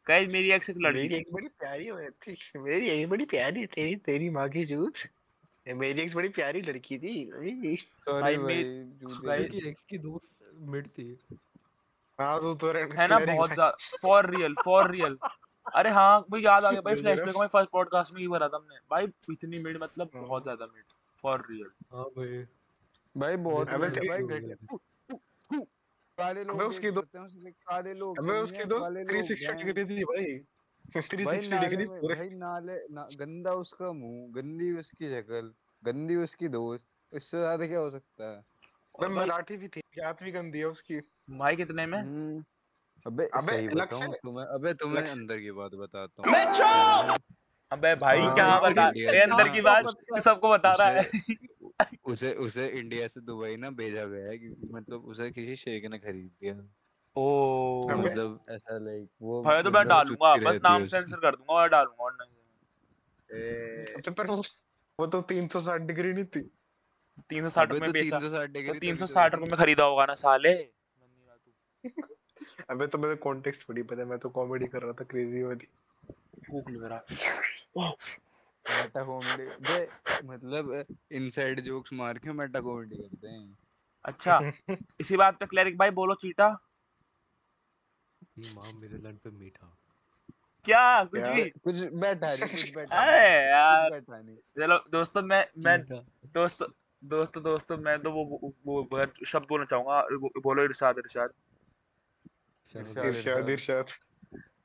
गाइस 0.07 0.27
मेरी 0.29 0.51
एक्स 0.51 0.69
एक 0.69 0.77
लड़की 0.77 0.97
मेरी 0.97 1.09
थी। 1.09 1.17
एक्स 1.17 1.31
बड़ी 1.33 1.47
प्यारी 1.59 1.87
हो 1.87 1.99
थी। 2.25 2.35
मेरी 2.57 2.89
एक्स 2.89 3.09
बड़ी 3.11 3.25
प्यारी 3.25 3.65
तेरी 3.65 3.95
तेरी 4.05 4.29
माँ 4.29 4.47
की 4.49 4.65
जूठ 4.65 5.07
मेरी 5.73 6.01
एक्स 6.01 6.15
बड़ी 6.15 6.29
प्यारी 6.29 6.61
लड़की 6.61 6.97
थी। 6.97 7.25
सॉरी 8.05 8.37
भाई, 8.37 9.43
एक्स 9.67 9.83
की 9.83 9.97
दोस्त 9.97 10.53
मिड 10.53 10.87
थी। 10.87 11.17
हाँ 12.19 12.39
तू 12.41 12.53
तो 12.53 12.71
है 12.71 13.07
ना 13.07 13.19
बहुत 13.19 13.53
ज़्यादा 13.53 13.97
फॉर 14.01 14.29
रियल 14.29 14.55
फॉर 14.55 14.91
रियल 14.91 15.17
अरे 15.75 15.89
हाँ 15.89 16.21
भाई 16.21 16.41
याद 16.41 16.65
आ 16.65 16.71
गया 16.71 16.81
भाई 16.81 16.95
जरा। 16.95 17.01
फ्लैशबैक 17.01 17.35
में 17.35 17.47
फ़र्स्ट 17.47 17.71
पॉडकास्ट 17.71 18.13
में 18.13 18.21
ही 18.21 18.27
भरा 18.27 18.47
था 18.47 18.57
हमने। 18.57 18.75
भाई 18.91 19.07
इतनी 19.31 19.63
मिड 19.63 19.77
मतलब 19.83 20.09
हाँ। 20.15 20.23
बहुत 20.23 20.43
ज़्यादा 20.43 20.65
मिड 20.65 20.83
फॉर 21.23 21.45
रियल 21.49 21.69
हाँ 21.93 22.05
भाई। 22.05 22.45
भाई 23.15 23.35
बहुत 23.37 23.67
भाई 23.67 23.89
काले 26.17 26.43
लोग 26.43 26.61
उसकी 26.61 26.87
डेट 26.87 26.95
दो- 26.95 27.03
करते 27.03 27.25
उसमें 27.25 27.51
काले 27.53 27.93
लोग 27.93 28.17
अबे 28.19 28.39
उसकी 28.41 28.65
दोस्त 28.65 28.89
360 29.09 29.63
डिग्री 29.63 29.85
थी 29.85 30.03
भाई। 30.03 30.37
360 30.93 31.23
भाई 31.25 31.47
नाले 31.47 31.67
डिग्री 31.67 31.85
भाई 31.85 32.29
नाले 32.31 32.75
ना, 32.89 33.07
गंदा 33.13 33.53
उसका 33.55 33.91
मुँह 33.93 34.31
गंदी 34.35 34.71
उसकी 34.79 35.09
शक्ल 35.09 35.53
गंदी 35.83 36.15
उसकी 36.15 36.47
दोस्त 36.49 36.83
इससे 37.13 37.37
ज़्यादा 37.37 37.67
क्या 37.67 37.79
हो 37.79 37.89
सकता 37.89 38.29
है? 38.31 38.43
अबे 38.95 39.07
मराठी 39.09 39.57
भी 39.57 39.67
थी 39.67 39.81
जात 39.95 40.23
भी 40.23 40.31
गंदी 40.31 40.59
है 40.59 40.65
उसकी। 40.65 40.99
भाई 41.37 41.55
कितने 41.55 41.85
में? 41.85 41.97
हम्म, 41.99 42.43
अबे 43.05 43.25
अबे 43.33 43.57
सही 43.57 43.67
बताऊँ 43.69 44.13
तुम्हें 44.15 44.45
अबे 44.47 44.73
तुम्हें 44.73 45.03
अंदर 45.05 45.39
की 45.39 45.51
बात 45.51 45.71
बताता 45.75 46.23
हूँ। 46.23 47.17
अबे 47.71 47.93
भाई 47.95 48.19
हाँ, 48.19 48.33
क्या 48.35 48.59
बता 48.59 48.87
इंडिया 48.87 49.11
ये 49.11 49.15
से 49.15 49.21
अंदर 49.21 49.47
की 49.49 49.61
बात 49.61 49.85
सबको 50.23 50.49
बता 50.49 50.73
रहा 50.73 50.89
है। 50.89 51.95
उसे 52.05 52.33
उसे 52.39 52.67
इंडिया 52.69 53.07
से 53.07 53.21
दुबई 53.21 53.55
ना 53.57 53.69
भेजा 53.73 54.05
गया 54.05 54.29
है 54.29 54.37
क्योंकि 54.37 54.67
मतलब 54.73 55.05
उसे 55.05 55.29
किसी 55.31 55.55
शेख 55.55 55.85
ने 55.91 55.99
खरीद 55.99 56.29
दिया। 56.41 56.53
ओ 57.17 57.87
मतलब 57.89 58.45
ऐसा 58.49 58.77
लाइक 58.77 59.09
वो 59.21 59.43
भाई 59.43 59.63
तो 59.63 59.71
मैं 59.71 59.79
मतलब 59.79 59.89
डालूँगा 59.89 60.51
बस 60.51 60.59
नाम 60.63 60.85
सेंसर 60.85 61.17
कर 61.17 61.35
दूँगा 61.35 61.53
और 61.53 61.69
डालूँगा 61.69 62.03
और 62.03 62.17
नहीं। 62.21 62.29
ए 63.41 64.01
तो 64.05 64.11
पर 64.11 64.27
वो 64.99 65.07
तो 65.07 65.21
360 65.21 65.77
डिग्री 65.77 66.13
नहीं 66.13 66.25
थी। 66.25 66.51
360 67.29 67.71
में 67.71 67.79
तो 67.81 67.91
बेचा। 67.91 68.19
360 68.19 68.47
तो 68.47 68.53
डिग्री 68.53 68.79
360 68.79 69.33
रुपए 69.33 69.49
में 69.51 69.57
खरीदा 69.57 69.83
होगा 69.83 70.05
ना 70.05 70.15
साले। 70.15 70.53
तू 70.55 71.83
अबे 72.69 72.87
तो 72.87 72.97
मेरे 72.97 73.15
कॉन्टेक्स्ट 73.15 73.69
थोड़ी 73.69 73.83
पता 73.83 74.01
है 74.01 74.07
मैं 74.07 74.19
तो 74.19 74.29
कॉमेडी 74.29 74.65
कर 74.65 74.81
रहा 74.81 74.91
था 74.91 75.03
क्रेजी 75.03 75.43
वाली। 75.43 75.67
भूख 76.51 76.69
लग 76.69 76.83
रहा 76.83 76.99
मेटा 78.81 79.03
कॉमेडी 79.03 79.43
बे 79.43 79.87
मतलब 80.25 80.85
इनसाइड 81.11 81.61
जोक्स 81.61 81.93
मार 81.93 82.17
के 82.17 82.31
मेटा 82.31 82.59
कॉमेडी 82.59 82.95
करते 82.95 83.27
हैं। 83.27 83.57
अच्छा 84.05 84.39
इसी 84.99 85.17
बात 85.17 85.39
पे 85.39 85.45
क्लैरिक 85.45 85.77
भाई 85.77 85.89
बोलो 85.89 86.13
चीटा। 86.13 86.64
माँ 88.37 88.71
मेरे 88.75 88.97
लन 88.97 89.17
पे 89.23 89.29
मीठा। 89.29 89.77
क्या? 90.65 91.03
कुछ 91.03 91.21
भी। 91.21 91.49
कुछ 91.49 91.79
बैठा 91.93 92.35
नहीं 92.35 92.49
कुछ 92.49 92.75
बैठा 92.75 93.01
अरे 93.01 93.49
यार। 93.49 93.99
चलो 94.59 94.77
दोस्तों 94.91 95.21
मैं 95.21 95.45
मैं 95.57 95.77
दोस्तों 95.81 96.67
दोस्तों 97.03 97.43
दोस्तों 97.43 97.77
मैं 97.77 98.01
तो 98.01 98.11
वो 98.11 98.23
वो, 98.67 99.05
शब्द 99.27 99.45
बोलना 99.49 99.65
चाहूँगा। 99.65 100.01
बोलो 100.41 100.63
इरशाद 100.63 100.97
इरशाद। 100.97 101.29
इरशाद, 102.75 103.49
इरशाद 103.49 103.85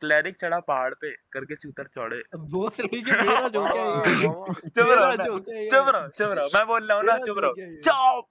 क्लैरिक 0.01 0.37
चढ़ा 0.37 0.59
पहाड़ 0.61 0.95
पे 0.95 1.11
करके 1.33 1.55
चूतर 1.55 1.87
चौड़े। 1.87 2.23
अब 2.35 2.47
वो 2.53 2.69
सही 2.71 3.03
के 3.03 3.13
मेरा 3.13 3.49
जो 3.55 3.65
क्या 3.67 3.83
है। 3.83 4.23
चुप 4.69 4.87
मेरा 4.89 5.13
रहो 5.13 5.25
जो 5.27 5.39
क्या 5.41 5.57
है 5.57 5.69
चुप 5.69 5.89
रहो 5.89 6.09
चुप 6.09 6.31
रहो 6.31 6.49
मैं 6.55 6.67
बोल 6.67 6.89
रहा 6.89 6.97
हूँ 6.97 7.05
ना 7.05 7.19
चुप 7.19 7.39
रहो। 7.39 7.55
चुप! 7.81 8.27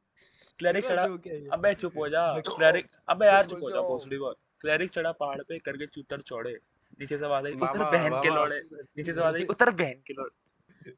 क्लैरिक 0.59 0.85
चढ़ा। 0.85 1.01
है? 1.03 1.47
अबे 1.49 1.73
चुप 1.73 1.97
हो 1.97 2.09
जा। 2.09 2.23
क्लैरिक 2.39 2.87
अबे 3.09 3.25
यार 3.25 3.45
चुप 3.45 3.59
हो 3.61 3.69
जा। 3.69 3.81
भोसड़ी 3.81 4.17
बोल। 4.17 4.35
क्लैरिक 4.61 4.89
चढ़ा 4.89 5.11
पहाड़ 5.11 5.41
पे 5.41 5.59
करके 5.59 5.85
चूतर 5.85 6.21
चौड़े। 6.21 6.59
नीचे 6.99 7.17
से 7.17 7.25
आवाज़ 7.25 7.45
आई 7.45 7.51
उतर 7.51 7.77
बहन 7.77 8.21
के। 8.21 8.29
लोड़े। 8.29 8.61
नीचे 8.73 9.13
से 9.13 9.21
आवाज़ 9.21 9.35
आई 9.35 9.45
उतर 9.45 9.71
बहन 9.71 10.01
के 10.07 10.13
लोड़े। 10.13 10.91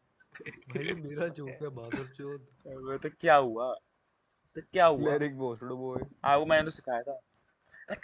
भाई 0.46 0.94
मेरा 0.94 1.28
जो 1.28 1.46
क्या 1.46 1.70
बादर 1.70 2.08
चौथ। 2.08 2.40
अबे 2.68 2.98
तो 2.98 3.10
क्या 3.20 3.36
हुआ? 3.36 3.74
तो 4.56 4.62
क्या 4.62 4.86
हुआ? 4.86 5.04
क्लैरिक 5.04 5.38
भोसड़ो 5.38 5.78
बॉय 5.78 6.06
हाँ 6.26 6.38
वो 6.38 6.46
मैंने 6.46 6.64
तो 6.64 6.70
सिखाया 6.70 7.02
था। 7.02 7.20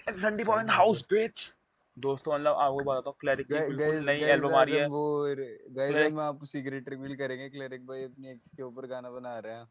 रंडी 0.10 0.44
बॉय 0.44 0.62
इन 0.62 0.70
हाउस 0.70 1.02
बिच 1.02 1.56
दोस्तों 2.00 2.34
मतलब 2.34 2.54
आपको 2.54 2.80
बताता 2.80 3.10
हूँ 3.10 3.18
क्लैरिक 3.20 3.48
की 3.48 3.54
बिल्कुल 3.54 4.06
नई 4.06 4.20
एल्बम 4.20 4.56
आ 4.56 4.64
रही 4.64 4.76
है। 4.76 4.88
वो 4.88 5.24
गाइस 5.28 5.92
Cleric- 5.92 6.12
हम 6.12 6.20
आप 6.20 6.44
सीक्रेट 6.44 6.90
रिवील 6.90 7.16
करेंगे 7.16 7.50
क्लैरिक 7.50 7.86
भाई 7.86 8.04
अपनी 8.04 8.32
एक्स 8.32 8.52
के 8.56 8.64
ऊपर 8.64 8.86
गाना 8.86 9.10
बना 9.10 9.40
रहे 9.40 9.54
हैं। 9.54 9.66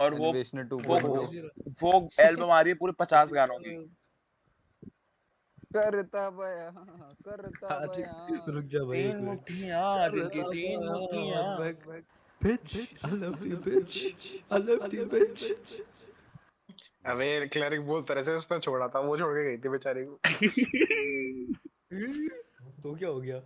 और 0.00 0.14
वो 0.14 0.32
वो 0.72 0.98
वो 1.82 2.08
एल्बम 2.20 2.50
आ 2.50 2.60
रही 2.60 2.70
है 2.70 2.74
पूरे 2.74 2.92
पचास 2.92 3.32
गानों 3.32 3.58
की। 3.58 3.96
करता 5.76 6.30
बया 6.30 6.70
करता 7.28 7.86
बया 7.86 8.44
रुक 8.48 8.64
जा 8.64 8.84
भाई 8.84 9.02
तीन 9.02 9.24
मुट्ठियाँ 9.24 10.10
दिल 10.10 10.28
की 10.28 10.42
तीन 10.42 10.88
मुट्ठियाँ 10.88 12.02
Bitch, 12.44 12.88
I 13.04 13.10
love 13.10 13.46
you, 13.46 13.56
bitch. 13.56 14.14
I 14.50 14.58
love 14.58 14.94
you, 14.94 15.06
bitch. 15.06 15.52
अबे 17.06 17.46
क्लरिक 17.46 17.86
बहुत 17.86 18.08
तरह 18.08 18.22
से 18.22 18.30
उसने 18.30 18.58
छोड़ा 18.58 18.88
था 18.88 19.00
वो 19.00 19.18
छोड़ 19.18 19.34
के 19.34 19.44
गई 19.44 19.56
थी 19.56 19.68
बेचारी 19.68 20.04
को। 20.04 20.20
तो 22.82 22.94
क्या 22.94 23.08
हो 23.08 23.20
गया? 23.20 23.42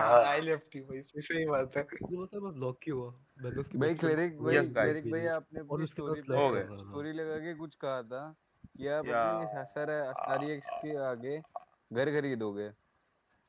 आई 0.00 0.40
लेफ़्ट 0.40 0.76
यू 0.76 0.82
भाई 0.82 1.02
सही 1.02 1.22
सही 1.22 1.46
बात 1.46 1.76
है। 1.76 1.82
तो 1.82 2.24
बस 2.24 2.30
मैं 2.34 2.52
ब्लॉक 2.52 2.78
क्यों 2.82 2.98
हुआ? 2.98 3.14
मैंने 3.42 3.60
उसकी 3.60 3.78
भाई 3.78 3.94
क्लैरिक 3.94 4.42
भाई. 4.42 4.58
क्लैरिक 4.58 5.12
भाई 5.12 5.26
आपने 5.26 5.60
हो 5.60 6.50
गए। 6.50 6.76
स्टोरी 6.76 7.12
लगा 7.12 7.38
के 7.38 7.54
कुछ 7.54 7.74
कहा 7.74 8.02
था। 8.02 8.36
कि 8.74 8.88
आप 8.88 9.06
या- 9.06 9.14
अपनी 9.14 10.50
एक्स 10.50 10.70
के 10.70 11.04
आगे 11.04 11.42
घर 11.90 12.10
खरीदोगे 12.10 12.70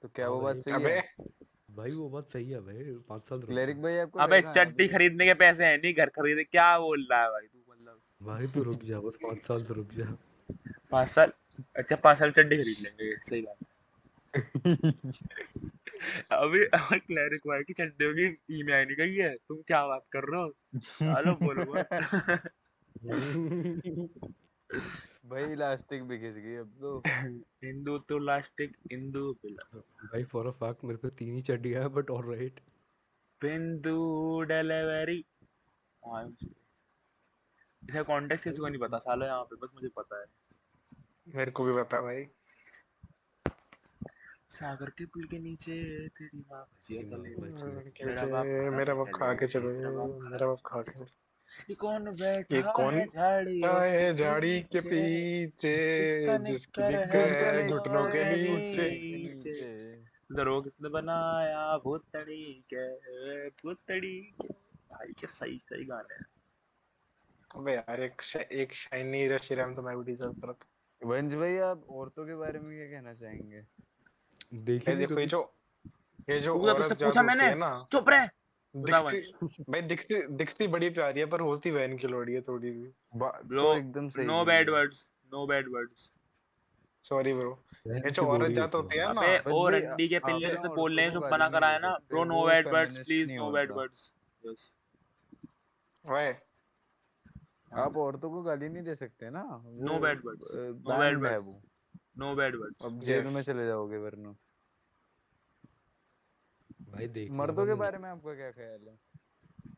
तो 0.03 0.07
क्या 0.07 0.25
हाँ 0.25 0.33
वो 0.33 0.41
बात 0.41 0.57
सही 0.57 0.81
है? 0.81 1.09
भाई 1.71 1.91
वो 1.91 2.09
बात 2.09 2.33
सही 2.33 2.51
है 2.51 2.61
भाई 2.61 2.83
पाँच 3.09 3.29
साल 3.29 3.39
रुक 3.39 3.49
क्लेरिक 3.49 3.81
भाई 3.81 3.97
आपको 3.97 4.19
अबे 4.19 4.41
चड्डी 4.41 4.87
खरीदने 4.87 5.25
के 5.25 5.33
पैसे 5.33 5.65
हैं 5.65 5.77
नहीं 5.77 5.93
घर 5.93 6.09
खरीदे 6.09 6.43
क्या 6.43 6.79
बोल 6.79 7.07
रहा 7.11 7.23
है 7.23 7.29
भाई 7.29 7.47
तू 7.47 7.63
मतलब? 7.69 8.01
भाई 8.21 8.47
तू 8.47 8.63
रुक 8.63 8.83
जा 8.83 8.99
बस 8.99 9.17
पाँच 9.23 9.41
साल 9.41 9.63
तो 9.63 9.73
रुक 9.73 9.91
जा। 9.91 10.17
पाँच 10.91 11.09
साल 11.09 11.31
अच्छा 11.75 11.95
पाँच 11.95 12.19
साल 12.19 12.31
चड्डी 12.31 12.57
खरीद 12.57 12.77
लेंगे 12.79 13.17
सही 13.17 13.41
बात। 13.41 13.57
अभी 16.31 16.65
क्लैरिक 16.99 17.41
भाई 17.47 17.63
की 17.63 17.73
चड्डियों 17.73 18.13
की 18.13 18.59
ईमेल 18.59 18.87
नहीं 18.87 18.97
गई 18.97 19.15
है 19.15 19.35
तुम 19.35 19.61
क्या 19.61 19.87
बात 19.87 20.05
कर 20.11 20.31
रहे 20.31 20.41
हो? 20.41 20.53
हेलो 21.01 21.35
बोलो। 21.35 21.83
भाई 25.25 25.43
इलास्टिक 25.43 26.03
भी 26.03 26.19
खिंच 26.19 26.35
गई 26.35 26.55
अब 26.55 26.69
तो। 26.81 27.03
हिंदू 27.63 27.97
तो 27.97 28.19
लास्टिक 28.19 28.77
हिंदू 28.91 29.33
बिला 29.33 29.79
भाई 29.79 30.23
फॉर 30.23 30.47
अ 30.47 30.51
फैक्ट 30.51 30.83
मेरे 30.83 30.97
पे 30.97 31.09
तीन 31.09 31.35
ही 31.35 31.41
चड्डी 31.41 31.71
है 31.71 31.87
बट 31.87 32.09
ऑलराइट 32.09 32.59
बिंदु 33.41 34.41
डिलीवरी। 34.43 35.25
हाँ 36.05 36.37
इसका 37.83 38.03
कॉन्टेक्स्ट 38.03 38.43
किसी 38.43 38.57
को 38.57 38.67
नहीं 38.67 38.79
पता 38.79 38.97
सालो 38.97 39.25
यहाँ 39.25 39.43
पे 39.43 39.55
बस 39.55 39.69
मुझे 39.75 39.87
पता 39.87 40.19
है। 40.19 40.25
मेरे 41.35 41.51
को 41.51 41.63
भी 41.63 41.83
पता 41.83 42.01
भाई। 42.01 42.27
सागर 44.49 44.89
के 44.89 45.05
पुल 45.05 45.23
के 45.23 45.39
नीचे 45.39 46.07
तेरी 46.07 46.45
माँ। 46.51 46.59
माँ 46.59 47.03
तले 47.03 47.35
भजिया। 47.35 48.05
मेरा 48.05 48.25
बाप 48.25 48.45
खा 48.45 48.69
मेरा 48.69 48.93
के 48.93 48.93
बाप 48.93 49.09
खा 49.15 49.33
के 49.33 49.47
चले, 49.47 49.61
चलो 49.61 49.73
मेरा 49.73 49.91
बाप 49.91 50.19
खा 50.21 50.29
मेरा 50.29 50.47
बाप 50.47 50.61
खा 50.65 50.81
के 50.81 50.91
चलो। 50.91 51.24
ये 51.69 51.75
कौन 51.75 52.03
बैठा 52.05 52.55
ये 52.55 52.61
कौन 52.61 52.93
है 52.93 53.07
झाड़ी 53.07 53.61
है 53.65 54.15
झाड़ी 54.15 54.61
के 54.61 54.79
पीछे 54.79 55.75
जिसकी 56.37 56.81
है 56.81 57.67
घुटनों 57.67 58.07
के 58.07 58.23
नीचे? 58.23 59.95
दरो 60.31 60.61
किसने 60.61 60.89
बनाया? 60.89 61.77
भूतड़ी 61.77 62.63
के 62.73 62.95
भूतड़ी 63.49 64.33
के। 64.41 64.47
भाई 64.91 65.07
क्या 65.07 65.27
सही 65.27 65.57
सही 65.57 65.85
गाने 65.85 66.13
हैं। 66.13 66.25
अबे 67.55 67.73
यार 67.73 68.01
एक 68.01 68.21
श- 68.21 68.35
एक 68.35 68.73
शाइनी 68.73 69.27
रशिराम 69.27 69.75
तो 69.75 69.81
मैं 69.81 69.97
भी 69.97 70.11
डिजर्व 70.11 70.33
करता 70.33 70.65
वंश 71.03 71.33
भाई 71.33 71.57
आप 71.57 71.85
औरतों 71.89 72.25
के 72.25 72.35
बारे 72.35 72.59
में 72.59 72.77
क्या 72.77 72.99
कहना 72.99 73.13
चाहेंगे? 73.13 73.61
देखी 74.53 74.91
ये 74.91 74.97
देखो 74.97 75.19
ये 75.19 75.25
जो 75.25 75.53
ये 76.29 76.39
जो 76.39 76.57
औरत 76.57 77.03
पूछा 77.03 77.21
मैंने? 77.21 77.47
है 77.47 77.55
ना। 77.55 77.87
चुप 77.91 78.09
रहे। 78.09 78.27
दिखती 78.75 79.19
भाई 79.71 79.81
दिखती 79.81 80.21
दिखती 80.27 80.67
बड़ी 80.67 80.89
प्यारी 80.89 81.19
है 81.19 81.25
पर 81.25 81.39
होती 81.39 81.71
वैन 81.71 81.97
की 81.97 82.07
लोड़ी 82.07 82.33
है 82.33 82.41
थोड़ी 82.41 82.71
सी। 82.73 82.93
बा- 83.15 83.35
Bro, 83.45 83.61
तो 83.61 83.77
एकदम 83.77 84.09
सही 84.09 84.25
no 84.25 84.45
bad 84.45 84.69
words 84.69 85.09
no 85.33 85.45
bad 85.47 85.67
words 85.67 86.11
sorry 87.03 87.33
bro 87.33 87.51
बहन 87.87 87.95
ये 87.95 88.11
जो 88.11 88.23
औरत 88.23 88.51
जात 88.51 88.75
होती 88.75 88.85
होती 88.85 88.97
है 88.97 89.13
ना। 89.13 89.21
अबे 89.21 89.51
ओ 89.51 89.67
रंडी 89.69 90.07
के 90.07 90.15
आप 90.15 90.25
पिल्ले 90.25 90.47
से 90.47 90.57
औरतों 90.57 90.75
बोलने 90.75 91.07
को 91.07 91.13
जो 91.13 91.19
नहीं 91.19 91.49
करा 91.49 91.69
दे 91.69 91.73
है 91.73 91.81
ना। 91.81 91.89
सकते, 91.89 92.05
bro 92.09 92.23
no 92.23 92.45
bad 92.47 92.67
words 92.67 92.97
please 92.97 93.31
no 93.33 93.51
bad 93.51 93.71
words 93.71 94.11
yes 94.45 94.73
भाई 96.05 96.33
आप 97.73 97.97
औरतों 97.97 98.29
को 98.29 98.41
गाली 98.41 98.69
नहीं 98.69 98.83
दे 98.83 98.95
सकते 98.95 99.29
ना। 99.29 99.43
No 99.65 99.99
bad 99.99 100.21
words 100.25 100.55
no 100.55 100.97
bad 100.99 101.17
words 101.17 101.57
no 102.17 102.35
bad 102.35 102.55
words 102.55 102.85
अब 102.85 102.99
जेल 102.99 103.27
में 103.27 103.41
चले 103.41 103.65
जाओगे 103.67 103.97
वरना। 103.97 104.35
भाई 106.95 107.07
देख 107.07 107.31
मर्दों 107.31 107.65
के 107.65 107.73
बारे 107.73 107.97
में 107.97 108.09
आपका 108.09 108.35
क्या 108.35 108.51
ख्याल 108.51 108.87
है? 108.87 108.99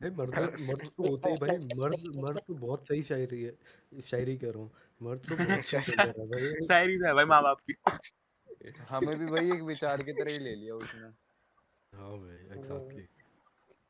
भाई 0.01 0.09
मर्द 0.09 0.59
मर्द 0.59 0.89
तो 0.89 1.09
होते 1.09 1.29
ही 1.29 1.37
भाई 1.37 1.57
मर्द 1.57 2.03
मर्द 2.15 2.39
तो 2.47 2.53
बहुत 2.53 2.87
सही 2.87 3.03
शायरी 3.03 3.43
है 3.43 3.57
शायरी 4.01 4.37
कह 4.37 4.49
रहा 4.49 4.59
हूँ 4.59 4.71
मर्द 5.01 5.19
तो 5.19 5.35
बहुत 5.35 5.63
चल 5.63 5.77
रहा 5.77 6.07
है 6.07 6.27
भाई। 6.27 6.67
शायरी 6.67 6.93
है 6.93 7.13
भाई 7.13 7.25
माँ 7.25 7.43
बाप 7.43 7.59
की। 7.59 7.75
हमें 8.89 9.19
भी 9.19 9.25
भाई 9.25 9.51
एक 9.51 9.61
विचार 9.61 10.03
की 10.03 10.11
तरह 10.13 10.31
ही 10.31 10.39
ले 10.39 10.55
लिया 10.55 10.75
उसने। 10.75 11.07
हाँ 11.97 12.17
भाई 12.17 12.57
एग्जैक्टली 12.57 13.03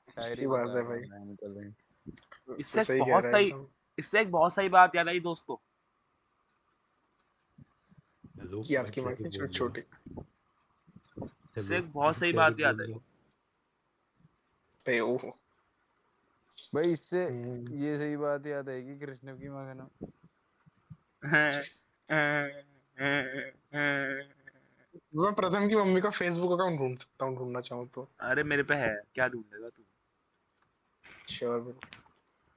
शायरी 0.10 0.48
बात 0.48 0.68
है 0.68 0.82
भाई। 0.82 1.00
भाई। 1.00 1.72
तो 2.48 2.56
इससे 2.56 3.00
बहुत 3.00 3.24
सही- 3.24 3.66
इससे 3.98 4.22
एक 4.22 4.32
बहुत 4.32 4.54
सही 4.54 4.70
बात 4.70 4.96
याद 4.96 5.08
आई 5.08 5.20
दोस्तों। 5.20 5.56
कि 8.64 8.76
आपकी 8.76 9.02
माँ 9.02 9.14
की 9.14 9.24
छोटी 9.24 9.58
छोटी। 9.58 9.82
इससे 11.58 11.78
एक 11.78 11.92
बहुत 11.94 12.18
सही 12.18 12.34
बात 12.34 12.60
याद 12.60 12.82
आई। 12.82 12.96
पे 14.88 15.00
ओ 15.00 15.18
भाई 16.74 16.92
इससे 16.92 17.24
हम्म, 17.26 17.78
ये 17.80 17.98
सही 17.98 18.18
बात 18.18 18.46
याद 18.48 18.70
आएगी 18.70 18.98
कृष्ण 19.00 19.38
की 19.38 19.50
माँ 19.50 19.66
का 19.68 19.74
नाम 19.74 19.90
मैं 25.16 25.34
प्रथम 25.36 25.68
की 25.70 25.76
मम्मी 25.76 26.02
का 26.02 26.10
फेसबुक 26.10 26.52
अकाउंट 26.52 26.80
ढूंढ 26.80 26.98
सकता 26.98 27.26
हूँ 27.26 27.36
ढूंढना 27.38 27.62
चाहूँ 27.62 27.88
तो। 27.96 28.08
अरे 28.22 28.44
मेरे 28.44 28.64
पे 28.64 28.76
है 28.76 28.94
क्या 29.16 29.28
ढूंढेगा 29.28 29.70
तू? 29.70 29.84
श्योर 31.30 31.60
ब्रो 31.60 31.74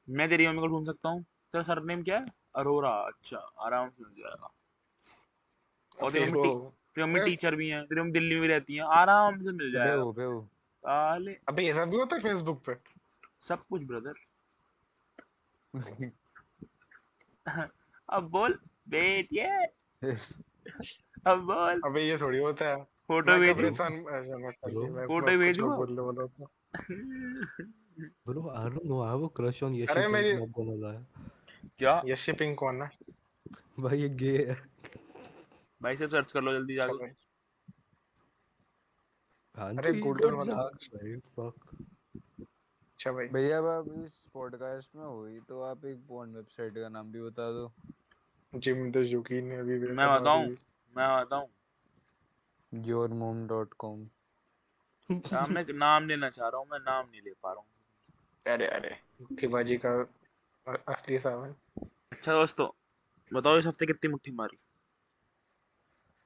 मैं 0.09 0.29
तेरी 0.29 0.47
मम्मी 0.49 0.61
को 0.61 0.67
ढूंढ 0.67 0.87
सकता 0.87 1.09
हूँ। 1.09 1.23
तेरा 1.23 1.63
सरनेम 1.65 2.03
क्या 2.03 2.19
है? 2.19 2.27
अरोरा 2.57 2.91
अच्छा 3.09 3.39
आराम 3.67 3.89
से 3.89 4.05
मिल 4.05 4.23
जाएगा। 4.23 4.51
और 5.99 6.13
तेरी 6.13 7.03
मम्मी 7.03 7.21
टीचर 7.21 7.55
भी 7.55 7.69
हैं 7.69 7.85
तेरी 7.87 8.01
मम्मी 8.01 8.13
दिल्ली 8.13 8.35
में 8.35 8.43
भी 8.43 8.49
रहती 8.49 8.77
हैं 8.77 8.83
आराम 8.99 9.43
से 9.43 9.53
मिल 9.53 9.73
जाएगा। 9.73 9.97
बेहू 9.97 10.13
बेहू 10.13 10.41
साले 10.81 11.33
अबे 11.49 11.67
ये 11.67 11.73
सब 11.73 11.91
भी 11.91 11.97
होता 11.97 12.17
है 12.17 12.23
फेसबुक 12.23 12.63
पे? 12.65 12.77
सब 13.49 13.65
कुछ 13.67 13.83
ब्रदर 13.83 14.15
अब 18.11 18.29
बोल 18.31 18.59
बेटिए 18.89 19.65
अब 21.27 21.39
बोल। 21.39 21.81
अबे 21.85 22.09
ये 22.09 22.19
थोड़ी 22.19 22.39
होता 22.39 22.69
है। 22.69 22.85
फ़ोटो 22.85 23.39
भेज 23.39 23.77
फ़ोटो 25.07 25.39
भेजूं? 25.39 25.77
बोलने 25.77 26.03
वाला 26.03 26.27
था। 26.27 26.47
Bro, 28.29 28.39
I 28.39 28.69
don't 28.69 28.87
know. 28.91 28.99
I 29.05 29.09
have 29.11 29.25
a 29.25 29.31
crush 29.41 29.63
on 29.63 29.73
Yashi 29.75 29.91
अरे 29.91 30.09
मेरी-. 30.09 31.05
क्या? 31.79 32.03
ये 32.07 32.17
शिपिंग 32.17 32.57
कौन 32.57 32.83
है? 32.83 32.91
भाई 33.81 33.99
ये 34.01 34.09
गे 34.09 34.45
है। 34.45 34.57
भाई 35.83 35.97
से 35.97 36.07
सर्च 36.07 36.33
कर 36.33 36.41
लो 36.41 36.53
जल्दी 36.53 36.75
जाके। 36.75 37.30
अरे 39.61 39.83
तो 39.83 39.95
ये 39.95 40.03
golden 40.03 40.35
वाला। 40.35 40.55
भाई 40.55 41.15
अच्छा 42.51 43.13
भाई। 43.13 43.27
भैया 43.27 43.59
अब 43.59 43.67
आप 43.67 43.87
इस 44.07 44.25
पॉडकास्ट 44.35 44.97
में 44.97 45.05
हुई 45.05 45.39
तो 45.41 45.61
आप 45.63 45.85
एक 45.85 45.97
पोर्न 46.09 46.31
वेबसाइट 46.31 46.73
का 46.73 46.89
नाम 46.89 47.13
भी 47.13 47.21
बता 47.23 47.51
दो। 47.51 47.73
जिम 48.53 48.91
द 48.93 49.03
जुकी 49.03 49.41
ने 49.43 49.57
अभी 49.57 49.79
मैं 49.79 50.09
बताऊँ? 50.21 50.47
मैं 50.97 51.09
बताऊँ? 51.21 51.49
Yourmom.com 52.73 53.99
नाम 55.11 55.53
मैं 55.53 55.65
नाम 55.75 56.09
लेना 56.09 56.31
चाह 56.31 56.49
रहा 56.49 56.59
हूँ 56.59 56.67
मैं 56.73 56.79
नाम 56.79 57.09
नहीं 57.11 57.21
ले 57.21 57.33
पा 57.43 57.53
रहा 57.53 57.61
हूँ। 57.61 57.69
अरे 58.47 58.67
अरे 58.67 58.95
शिवाजी 59.41 59.77
का 59.77 59.93
असली 60.89 61.19
सावन। 61.19 61.55
अच्छा 62.13 62.33
दोस्तों 62.33 62.69
बताओ 63.33 63.59
इस 63.59 63.67
हफ़्ते 63.67 63.87
कितनी 63.87 64.11
मुट्ठी 64.11 64.31
मारी? 64.31 64.59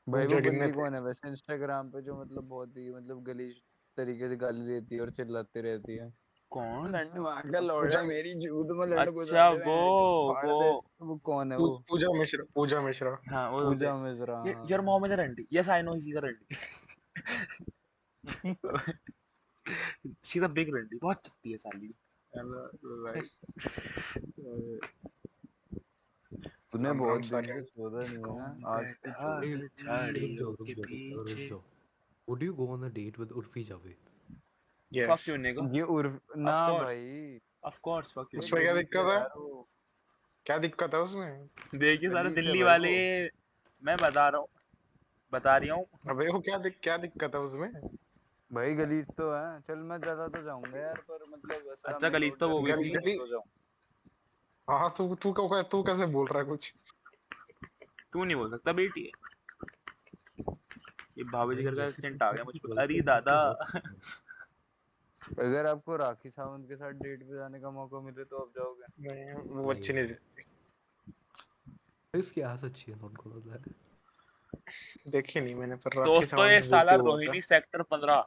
भाई 0.06 0.26
वो 0.26 0.40
बंदी 0.40 0.70
कौन 0.70 0.94
है 0.94 1.00
वैसे 1.00 1.28
इंस्टाग्राम 1.28 1.90
पे 1.90 2.02
जो 2.02 2.20
मतलब 2.20 2.44
बहुत 2.48 2.76
ही 2.76 2.90
मतलब 2.90 3.22
गलीज 3.24 3.62
तरीके 3.98 4.28
से 4.28 4.36
गाली 4.36 4.66
देती 4.66 4.94
है 4.94 5.00
और 5.00 5.10
चिल्लाती 5.10 5.60
रहती 5.60 5.96
है। 5.96 6.12
कौन? 6.52 6.88
लड़ने 6.88 7.20
वहाँ 7.20 7.44
का 7.44 7.60
लौड़ा 7.60 8.02
मेरी 8.02 8.34
जूत 8.40 8.66
में 8.70 8.86
लड़ 8.86 9.10
को 9.10 9.20
अच्छा 9.20 9.48
वो 9.66 10.34
वो। 10.44 10.82
वो 11.02 11.16
कौन 11.24 11.52
है 11.52 11.58
वो? 11.58 11.84
पूजा 11.88 12.08
मिश्रा 12.18 12.44
पूजा 12.54 12.80
मिश्रा। 12.80 13.18
हाँ 13.30 13.50
वो 13.50 13.60
पूजा 13.60 13.96
मिश्रा 13.96 14.38
हाँ। 14.38 14.66
योर 14.66 14.80
मॉम 14.80 15.06
इज़ 15.06 15.12
अ 15.12 15.16
रंडी 15.16 15.46
yes 15.52 15.68
I 15.68 15.82
know 15.82 15.98
she 16.00 16.10
is 16.10 16.16
a 16.16 16.20
रंडी 16.20 16.54
शी 20.24 20.38
इज़ 20.38 20.44
अ 20.44 20.48
बिग 20.48 20.74
रंडी 20.76 20.98
बहुत 20.98 21.26
चत्ती 21.26 21.52
है 21.52 21.58
साली। 21.58 21.94
तूने 26.74 26.92
बहुत 26.92 27.20
दिन 27.20 27.28
सारे- 27.28 27.56
से 27.56 27.62
सोचा 27.62 28.06
नहीं 28.06 28.24
है। 28.24 28.66
आज 28.66 28.94
तो 28.94 29.40
के 29.40 30.34
जाओ, 30.34 30.50
रुक 30.50 30.68
पीछे 30.68 31.62
Would 32.28 32.42
you 32.42 32.52
go 32.54 32.66
on 32.68 32.84
a 32.84 32.90
date 32.90 33.18
with 33.18 33.32
Urfi 33.32 33.62
Javed? 33.70 34.10
Yes 34.92 35.08
fuck 35.10 35.28
you 35.28 35.36
नेगो 35.36 35.66
ये 35.74 35.82
उर्फ़ 35.82 36.38
ना 36.38 36.56
भाई। 36.72 37.38
ऑफ़ 37.64 37.78
कोर्स 37.82 38.12
फक 38.12 38.34
यू 38.34 38.40
उसमें 38.40 38.62
क्या 38.62 38.74
दिक्कत 38.74 39.06
है? 39.10 39.18
क्या 40.46 40.58
दिक्कत 40.58 40.94
है 40.94 41.00
उसमें? 41.00 41.46
देखिए 41.74 42.10
सारे 42.10 42.30
दिल्ली 42.30 42.62
वाले 42.62 42.94
मैं 43.82 43.98
बता 43.98 44.28
रहा 44.28 44.40
हूँ 44.40 44.48
बता 45.32 45.56
रही 45.56 45.68
हूँ। 45.68 45.86
अबे 46.10 46.28
वो 46.28 46.40
क्या 46.40 46.58
दिक, 46.58 46.78
क्या 46.82 46.96
दिक्कत 46.96 47.34
है 47.34 47.40
उसमें? 47.40 47.70
भाई 48.52 48.74
गलीज 48.74 49.08
तो 49.08 49.32
है। 49.32 49.60
चल 49.60 49.78
मैं 49.78 49.98
ज़्यादा 49.98 50.28
तो 50.28 50.42
जाऊँगा 50.42 50.78
यार 50.78 50.96
पर 51.10 51.24
मतलब 51.24 51.74
अच्छा, 51.86 52.08
गलीज 52.08 52.38
तो 52.40 52.48
वो 52.48 52.62
भी 52.62 52.70
जाके 52.70 52.84
थी। 52.84 52.90
गलीज 52.90 53.18
तो 53.18 53.26
जाऊँ। 53.26 53.42
हाँ 54.70 54.94
तू 54.98 55.14
तू 55.14 55.32
क्यों 55.32 55.62
तू 55.62 55.82
कैसे 55.82 56.06
बोल 56.06 56.26
रहा 56.28 56.38
है 56.38 56.44
कुछ? 56.44 56.74
तू 58.12 58.24
नहीं 58.24 58.36
बोल 58.36 58.50
सकता 58.50 58.72
बेटी। 58.72 59.00
है 59.00 59.10
ये 61.18 61.24
भाभी 61.24 61.56
जी 61.56 61.62
घर 61.62 61.74
का 61.74 61.84
एक्सीडेंट 61.84 62.22
आ 62.22 62.32
गया 62.32 62.44
मुझ 62.44 62.56
पर 62.56 62.78
अरे 62.78 63.00
दादा। 63.00 63.36
अगर 65.38 65.66
आपको 65.66 65.96
राखी 65.96 66.30
सावंत 66.30 66.68
के 66.68 66.76
साथ 66.76 66.90
डेट 66.92 67.22
पे 67.22 67.36
जाने 67.36 67.60
का 67.60 67.70
मौका 67.70 68.00
मिले 68.00 68.24
तो 68.24 68.36
आप 68.36 68.52
जाओगे। 68.58 69.08
नहीं 69.08 69.34
वो 69.34 69.70
अच्छी 69.70 69.92
नहीं 69.92 70.06
दिखती 70.06 70.42
इसकी 72.18 72.40
आस 72.40 72.64
अच्छी 72.64 72.92
है 72.92 72.98
not 72.98 73.14
gonna 73.14 73.40
lie. 73.46 73.72
देखी 75.08 75.40
नहीं 75.40 75.54
मैंने 75.54 75.76
पर 75.76 75.92
रॉकी 75.92 76.10
दोस्तों 76.10 76.46
ये 76.46 76.60
साला 76.62 76.94
रोहिणी 76.94 77.40
सेक्टर 77.40 77.82
पंद्रह। 77.82 78.20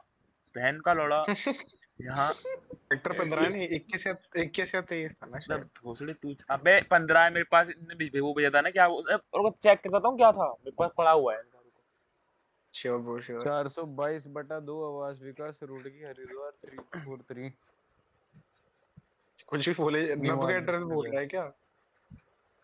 बहन 0.54 0.80
का 0.80 0.92
लौड़ा। 0.92 1.24
यहाँ 1.98 2.32
सेक्टर 2.32 3.12
15 3.18 3.48
नहीं 3.48 3.68
21 3.78 4.06
या 4.06 4.12
21 4.36 4.74
या 4.74 4.80
23 4.82 5.12
था 5.12 5.26
ना 5.26 5.38
शायद। 5.38 5.62
भोसड़ी 5.82 6.12
तू 6.14 6.34
अबे 6.50 6.80
पंद्रह 6.90 7.20
है 7.20 7.30
मेरे 7.30 7.44
पास 7.50 7.68
इतने 7.68 7.94
भी 7.94 8.20
वो 8.20 8.32
भेजा 8.34 8.50
था 8.56 8.60
ना 8.60 8.70
क्या 8.70 8.86
वो 8.86 9.02
और 9.34 9.50
चेक 9.62 9.80
करता 9.84 10.08
हूँ 10.08 10.16
क्या 10.16 10.30
था 10.32 10.48
मेरे 10.50 10.74
पास 10.78 10.90
पड़ा 10.98 11.10
हुआ 11.10 11.34
है। 11.34 11.42
श्योर 12.74 12.98
ब्रो 12.98 13.20
श्योर 13.20 13.40
422 13.40 14.26
बटा 14.32 14.58
2 14.66 14.74
आवास 14.86 15.18
विकास 15.22 15.60
रुड़की 15.62 16.02
हरिद्वार 16.02 16.50
343 16.66 17.50
कुछ 19.48 19.68
भी 19.68 19.74
बोले 19.74 20.00
नब 20.14 20.42
का 20.42 20.56
एड्रेस 20.56 20.82
बोल 20.82 21.06
रहा 21.06 21.20
है 21.20 21.26
क्या? 21.26 21.44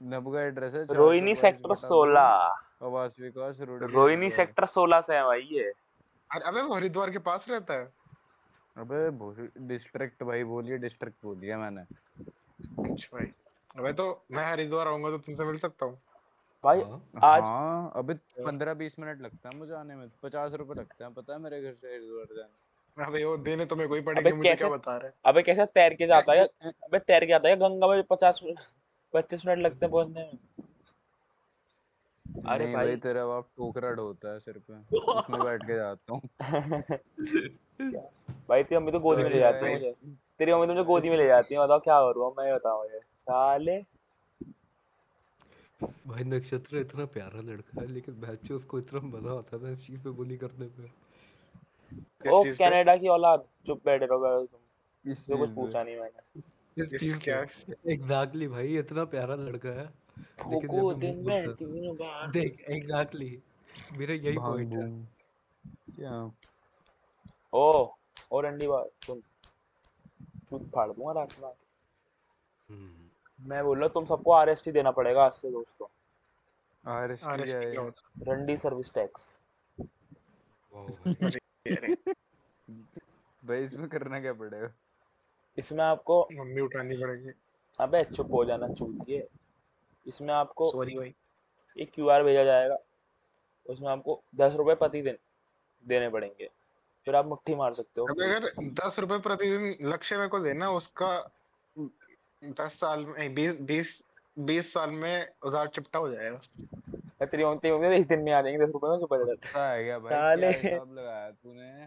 नब 0.00 0.33
का 0.33 0.43
एड्रेस 0.43 0.75
है 0.75 0.85
रोहिणी 0.93 1.35
सेक्टर 1.35 1.69
बटा 1.69 1.81
दो, 1.81 1.88
सोलह। 1.88 2.21
आवास 2.87 3.17
विकास 3.21 3.61
रुड़की 3.61 3.93
रोहिणी 3.93 4.31
सेक्टर 4.31 4.67
सोलह 4.69 5.00
से 5.00 5.14
है 5.14 5.23
भाई 5.25 5.49
ये। 5.53 5.64
अरे 6.31 6.49
अबे 6.49 6.62
वो 6.62 6.75
हरिद्वार 6.75 7.11
के 7.11 7.19
पास 7.29 7.47
रहता 7.50 7.75
है। 7.75 7.85
अबे 8.76 9.66
डिस्ट्रिक्ट 9.69 10.23
भाई 10.23 10.45
बोलिए 10.45 10.76
डिस्ट्रिक्ट 10.78 11.25
बोलिए 11.25 11.57
मैंने। 11.57 11.81
अच्छा 11.81 13.16
भाई 13.16 13.26
अबे 13.78 13.93
तो 13.93 14.07
मैं 14.31 14.45
हरिद्वार 14.50 14.88
आऊँगा 14.88 15.11
तो 15.11 15.19
तुमसे 15.19 15.45
मिल 15.45 15.59
सकता 15.59 15.87
हूँ। 15.87 15.99
भाई 16.64 16.81
हाँ। 16.81 17.00
आज 17.25 17.43
हाँ 17.43 17.93
अबे 17.97 18.14
15 18.45 18.75
20 18.75 18.99
मिनट 18.99 19.21
लगता 19.21 19.49
है 19.49 19.59
मुझे 19.59 19.75
आने 19.75 19.95
में 19.95 20.09
50 20.23 20.52
रुपए 20.52 20.75
लगते 20.75 21.04
हैं 21.04 21.12
पता 21.14 21.33
है 21.33 21.38
मेरे 21.40 21.62
घर 21.62 21.75
से 21.75 21.87
हरिद्वार 21.87 22.37
जाने 22.37 23.04
अबे 23.04 23.25
वो 23.25 23.37
देने 23.37 23.64
तो 23.66 23.76
मेरे 23.76 23.88
को 23.88 23.95
ही 23.95 24.00
पड़ेंगे 24.00 24.33
मुझे 24.33 24.49
कैसे- 24.49 24.59
क्या 24.59 24.76
बता 24.76 24.97
रहे 24.97 25.11
अबे 25.25 25.43
कैसे 25.43 25.66
तैर 25.66 25.95
के 25.95 26.07
जाता 26.07 26.33
है 26.33 26.45
अबे 26.85 26.99
तैर 26.99 27.25
के 27.25 27.33
आता 27.33 27.49
है 27.49 27.57
गंगा 27.57 27.87
में 27.87 28.02
पचास 28.02 28.40
पच्चीस 29.14 29.47
मिनट 29.47 29.59
लगते 29.59 29.87
हैं 29.87 29.90
पहुँचने 29.90 30.21
में? 30.23 30.38
अरे 32.47 32.64
भाई। 32.64 32.75
भाई 32.75 32.97
तेरा 32.97 33.26
बाप 33.26 33.49
टोकरा 33.57 33.90
ढोता 33.90 34.33
है 34.33 34.40
सिर 34.40 34.59
पे 34.59 34.78
उसमें 35.12 35.40
बैठ 35.45 35.62
के 35.62 35.75
जाता 35.75 36.12
हूँ। 36.12 36.23
भाई 37.81 38.62
तेरी 38.62 38.76
मम्मी 38.76 38.93
तो 38.93 39.00
गोदी 39.00 39.23
में 39.23 39.31
ले 39.31 39.38
जाती 39.38 39.66
है। 39.66 39.73
मुझे 39.73 39.93
तेरी 40.38 40.52
मम्मी 40.52 40.66
तो 40.66 40.73
मुझे 40.73 40.85
गोदी 40.87 41.11
में 41.11 41.16
ले 41.16 41.26
जाती 41.26 41.54
है। 41.54 41.61
बताओ 41.61 41.81
क्या 41.81 42.00
करूँ 42.02 42.31
मैं 42.38 42.54
बताओ 42.54 42.83
मुझे 42.83 42.99
साले। 42.99 43.78
भाई 46.07 46.25
नक्षत्र 46.25 46.76
इतना 46.78 47.04
प्यारा 47.14 47.40
लड़का 47.43 47.81
है 47.81 47.87
लेकिन 47.88 48.14
बच्चे 48.21 48.54
उसको 48.54 48.78
इतना 48.78 49.00
मज़ा 49.09 49.33
आता 49.33 49.59
था 49.59 49.71
इस 49.71 49.87
चीज़ 49.87 50.00
पे 50.02 50.11
बुली 50.12 50.37
करने 50.37 50.66
पे। 50.69 50.90
ओ 52.31 52.43
कनाडा 52.59 52.97
की 52.97 53.09
औलाद 53.09 53.45
चुप 53.66 53.81
बैठे 53.85 54.07
रहो 54.07 54.45
तुम। 54.45 54.61
इस 55.04 55.26
जो 55.28 55.37
कुछ 55.38 55.50
पूछा 55.54 55.83
नहीं 55.83 55.97
मैंने। 55.97 56.43
एग्जैक्टली 57.93 58.47
भाई 58.49 58.76
इतना 58.78 59.04
प्यारा 59.07 59.35
लड़का 59.37 59.71
है 59.71 59.85
लेकिन 60.50 60.99
दिन 61.00 61.16
में 61.26 61.40
देख 62.33 62.64
एग्जैक्टली 62.71 63.31
मेरा 63.99 64.14
यही 64.14 64.38
पॉइंट 64.38 64.73
है। 64.73 64.87
क्या? 65.90 66.14
ओ 67.55 67.95
ओ 68.33 68.41
रंडी 68.41 68.67
बात 68.67 68.91
सुन 69.07 69.21
चूत 70.51 70.63
फाड़ 70.71 70.91
दूँगा 70.93 71.13
रात 71.13 71.35
में 71.41 71.49
हम्म, 71.49 73.11
मैं 73.41 73.65
बोल 73.65 73.79
रहा 73.79 73.89
तुम 73.89 74.05
सबको 74.05 74.33
आरएसटी 74.33 74.73
देना 74.73 74.91
पड़ेगा 74.91 75.25
आज 75.25 75.33
से 75.33 75.51
दोस्तों। 75.51 75.87
आरएसटी 76.85 77.51
है? 77.51 77.89
रंडी 78.29 78.57
सर्विस 78.57 78.93
टैक्स। 78.95 79.39
भाई। 80.73 81.35
भाई 83.45 83.65
इसमें 83.65 83.89
करना 83.89 84.21
क्या 84.21 84.33
पड़ेगा? 84.33 84.73
इसमें 85.59 85.85
आपको 85.85 86.29
मम्मी 86.33 86.61
उठानी 86.61 86.97
पड़ेगी। 86.97 87.33
अबे 87.79 88.05
चुप 88.05 88.33
हो 88.33 88.45
जाना 88.45 88.69
चूतिए 88.69 89.29
इसमें 90.07 90.35
आपको 90.35 90.71
सॉरी 90.71 90.95
भाई। 90.95 91.15
एक 91.77 91.93
क्यूआर 91.95 92.23
भेजा 92.23 92.45
जाएगा। 92.45 92.79
उसमें 93.67 93.89
आपको 93.89 94.23
दस 94.37 94.53
रुपए 94.53 94.75
प्रतिदिन 94.75 95.19
देने 95.85 96.09
पड़ेंगे। 96.09 96.51
फिर 97.07 97.17
आप 97.17 97.27
मुट्ठी 97.27 97.55
मार 97.55 97.73
सकते 97.73 98.01
हो। 98.01 98.07
अगर 98.07 98.51
दस 98.81 98.99
रुपए 98.99 99.19
प्रतिदिन 99.19 99.91
लक्ष्य 99.93 100.17
मेरे 100.17 100.29
को 100.29 100.39
देना 100.41 100.71
उसका 100.71 101.11
दस 102.43 102.79
साल 102.81 103.05
में 103.07 103.35
बीस 103.35 103.61
बीस 103.63 104.03
बीस 104.37 104.73
साल 104.73 104.91
में 104.93 105.29
उधार 105.47 105.69
चिपटा 105.69 105.99
हो 105.99 106.09
जाएगा। 106.11 107.27
तेरी 107.27 107.43
तो 107.43 107.93
एक 107.93 108.07
दिन 108.09 108.21
में 108.21 108.33
आ 108.33 108.40
जाएँगे 108.43 108.67
दस 108.67 108.73
रुपए 108.73 108.88
में 108.88 108.99
चुप 108.99 109.14
जाता 109.14 109.69
है। 109.69 109.85
क्या 109.85 109.99
भाई 109.99 110.12
साले। 110.12 110.53
क्या 110.53 110.61
हिसाब 110.62 110.95
लगाया 110.95 111.31
तूने? 111.31 111.87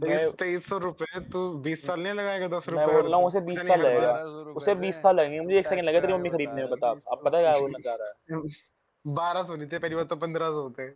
तेईस 0.00 0.34
तेईस 0.38 0.68
सौ 0.68 0.78
रुपए 0.78 1.20
तू 1.32 1.48
बीस 1.60 1.86
साल 1.86 2.00
नहीं 2.00 2.12
लगाएगा 2.12 2.48
दस 2.48 2.68
रुपए? 2.68 2.84
मैं 2.86 2.94
बोल 2.94 3.08
रहा 3.08 3.16
हूँ 3.16 3.26
उसे 3.26 3.40
बीस 3.40 3.66
साल 3.68 3.80
लगेगा। 3.80 4.12
उसे 4.52 4.74
बीस 4.74 5.02
साल 5.02 5.16
लगेंगे 5.16 5.40
मुझे 5.40 5.58
एक 5.58 5.66
सेकंड 5.66 5.84
लगे 5.84 6.00
तेरी 6.00 6.12
मम्मी 6.12 6.30
खरीदने 6.30 6.62
में 6.62 6.70
बता 6.70 6.90
अब 6.90 7.20
पता 7.24 7.36
है 7.38 7.42
क्या 7.44 7.58
बोलना 7.58 7.78
चाह 7.78 7.94
रहा 7.94 8.08
है? 8.08 8.42
बारह 9.04 9.42
सौ 9.42 9.56
नहीं 9.56 9.68
थे 9.72 9.78
पहली 9.78 9.94
बार 9.94 10.04
तो 10.04 10.16
पंद्रह 10.16 10.50
सौ 10.50 10.68
थे। 10.70 10.88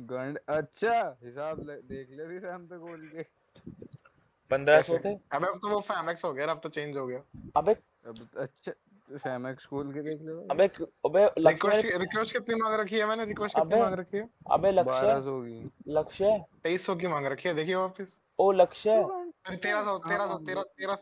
गंड 0.00 0.38
अच्छा 0.48 0.94
हिसाब 1.24 1.60
ले, 1.68 1.74
देख 1.88 2.10
ले 2.10 2.26
भी 2.26 2.38
शाम 2.40 2.66
पे 2.66 2.78
खोल 2.78 3.00
के। 3.14 3.22
पंद्रह 4.50 4.80
सौ 4.82 4.96
कैसे? 4.96 5.08
थे 5.08 5.36
अबे 5.36 5.46
अब 5.46 5.58
तो 5.62 5.68
वो 5.68 5.80
फैमेक्स 5.88 6.24
हो 6.24 6.32
गया 6.32 6.46
अब 6.50 6.60
तो 6.62 6.68
चेंज 6.68 6.96
हो 6.96 7.06
गया। 7.06 7.22
अबे 7.56 7.72
अब 8.06 8.28
अच्छा 8.38 8.72
फेमैक्स 9.16 9.66
खोल 9.66 9.92
के 9.92 10.02
देख 10.02 10.20
ले 10.22 10.32
अबे 10.50 10.66
अबे 11.06 11.24
लक्ष्य 11.38 11.50
रिक्वेस्ट 11.50 11.86
रिक्वेस्ट 12.00 12.32
कितनी 12.32 12.60
मांग 12.62 12.74
रखी 12.80 12.98
है 12.98 13.06
मैंने? 13.06 13.24
रिक्वेस्ट 13.24 13.56
कितनी 13.56 13.80
मांग 13.80 13.94
रखी 13.94 14.16
है? 14.16 14.28
अबे 14.50 14.70
लक्ष्य 14.72 15.06
1200 15.06 15.40
की। 15.42 15.92
लक्ष्य 15.92 16.38
तेईस 16.64 16.86
सौ 16.86 16.94
की 16.96 17.06
मांग 17.06 17.26
रखी 17.26 17.48
है 17.48 17.54
देखिए 17.54 17.74
वापस। 17.74 18.18
ओ 18.38 18.50
लक्ष्य 18.52 18.90
अरे 18.90 19.56
तेरह 19.56 19.82
सौ 19.84 19.98
तेरह 19.98 20.26
सौ 20.26 20.38
तेरह 20.46 20.62
तेरह 20.62 20.96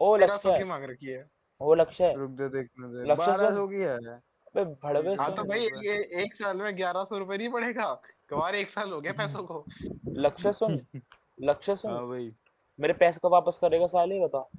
ओ 0.00 0.16
तेरह 0.18 0.36
सौ 0.36 0.56
की 0.56 0.64
मांग 0.64 0.84
रखी 0.90 1.06
है। 1.06 1.28
ओ 1.60 1.74
लक्ष्य 1.74 2.12
रुक 2.16 2.30
दे 2.30 2.48
देखने 2.48 2.88
दे 2.88 3.10
लक्ष्य 3.12 3.36
सर। 3.36 3.44
1200 3.44 3.66
की 3.68 3.82
है। 3.82 4.18
अबे 4.56 4.64
भड़वे 4.64 5.14
हाँ 5.14 5.34
तो 5.34 5.44
भाई 5.44 5.60
ये 5.60 6.22
एक 6.22 6.36
साल 6.36 6.56
में 6.56 6.76
ग्यारह 6.76 7.04
सौ 7.04 7.18
रुपए 7.18 7.36
नहीं 7.36 7.48
पड़ेगा? 7.48 8.02
कमार 8.28 8.54
एक 8.54 8.70
साल 8.70 8.92
हो 8.92 9.00
गया 9.00 9.12
पैसों 9.12 9.42
को। 9.42 9.66
लक्ष्य 10.08 10.52
सुन 10.52 10.80
लक्ष्य 11.42 11.72
हाँ 11.72 11.76
सुन 11.76 11.92
भाई। 11.92 12.32
मेरे 12.80 12.94
पैसे 12.94 13.18
को 13.18 13.28
वापस 13.28 13.58
करेगा 13.60 13.86
साले 13.86 14.20
बता। 14.20 14.50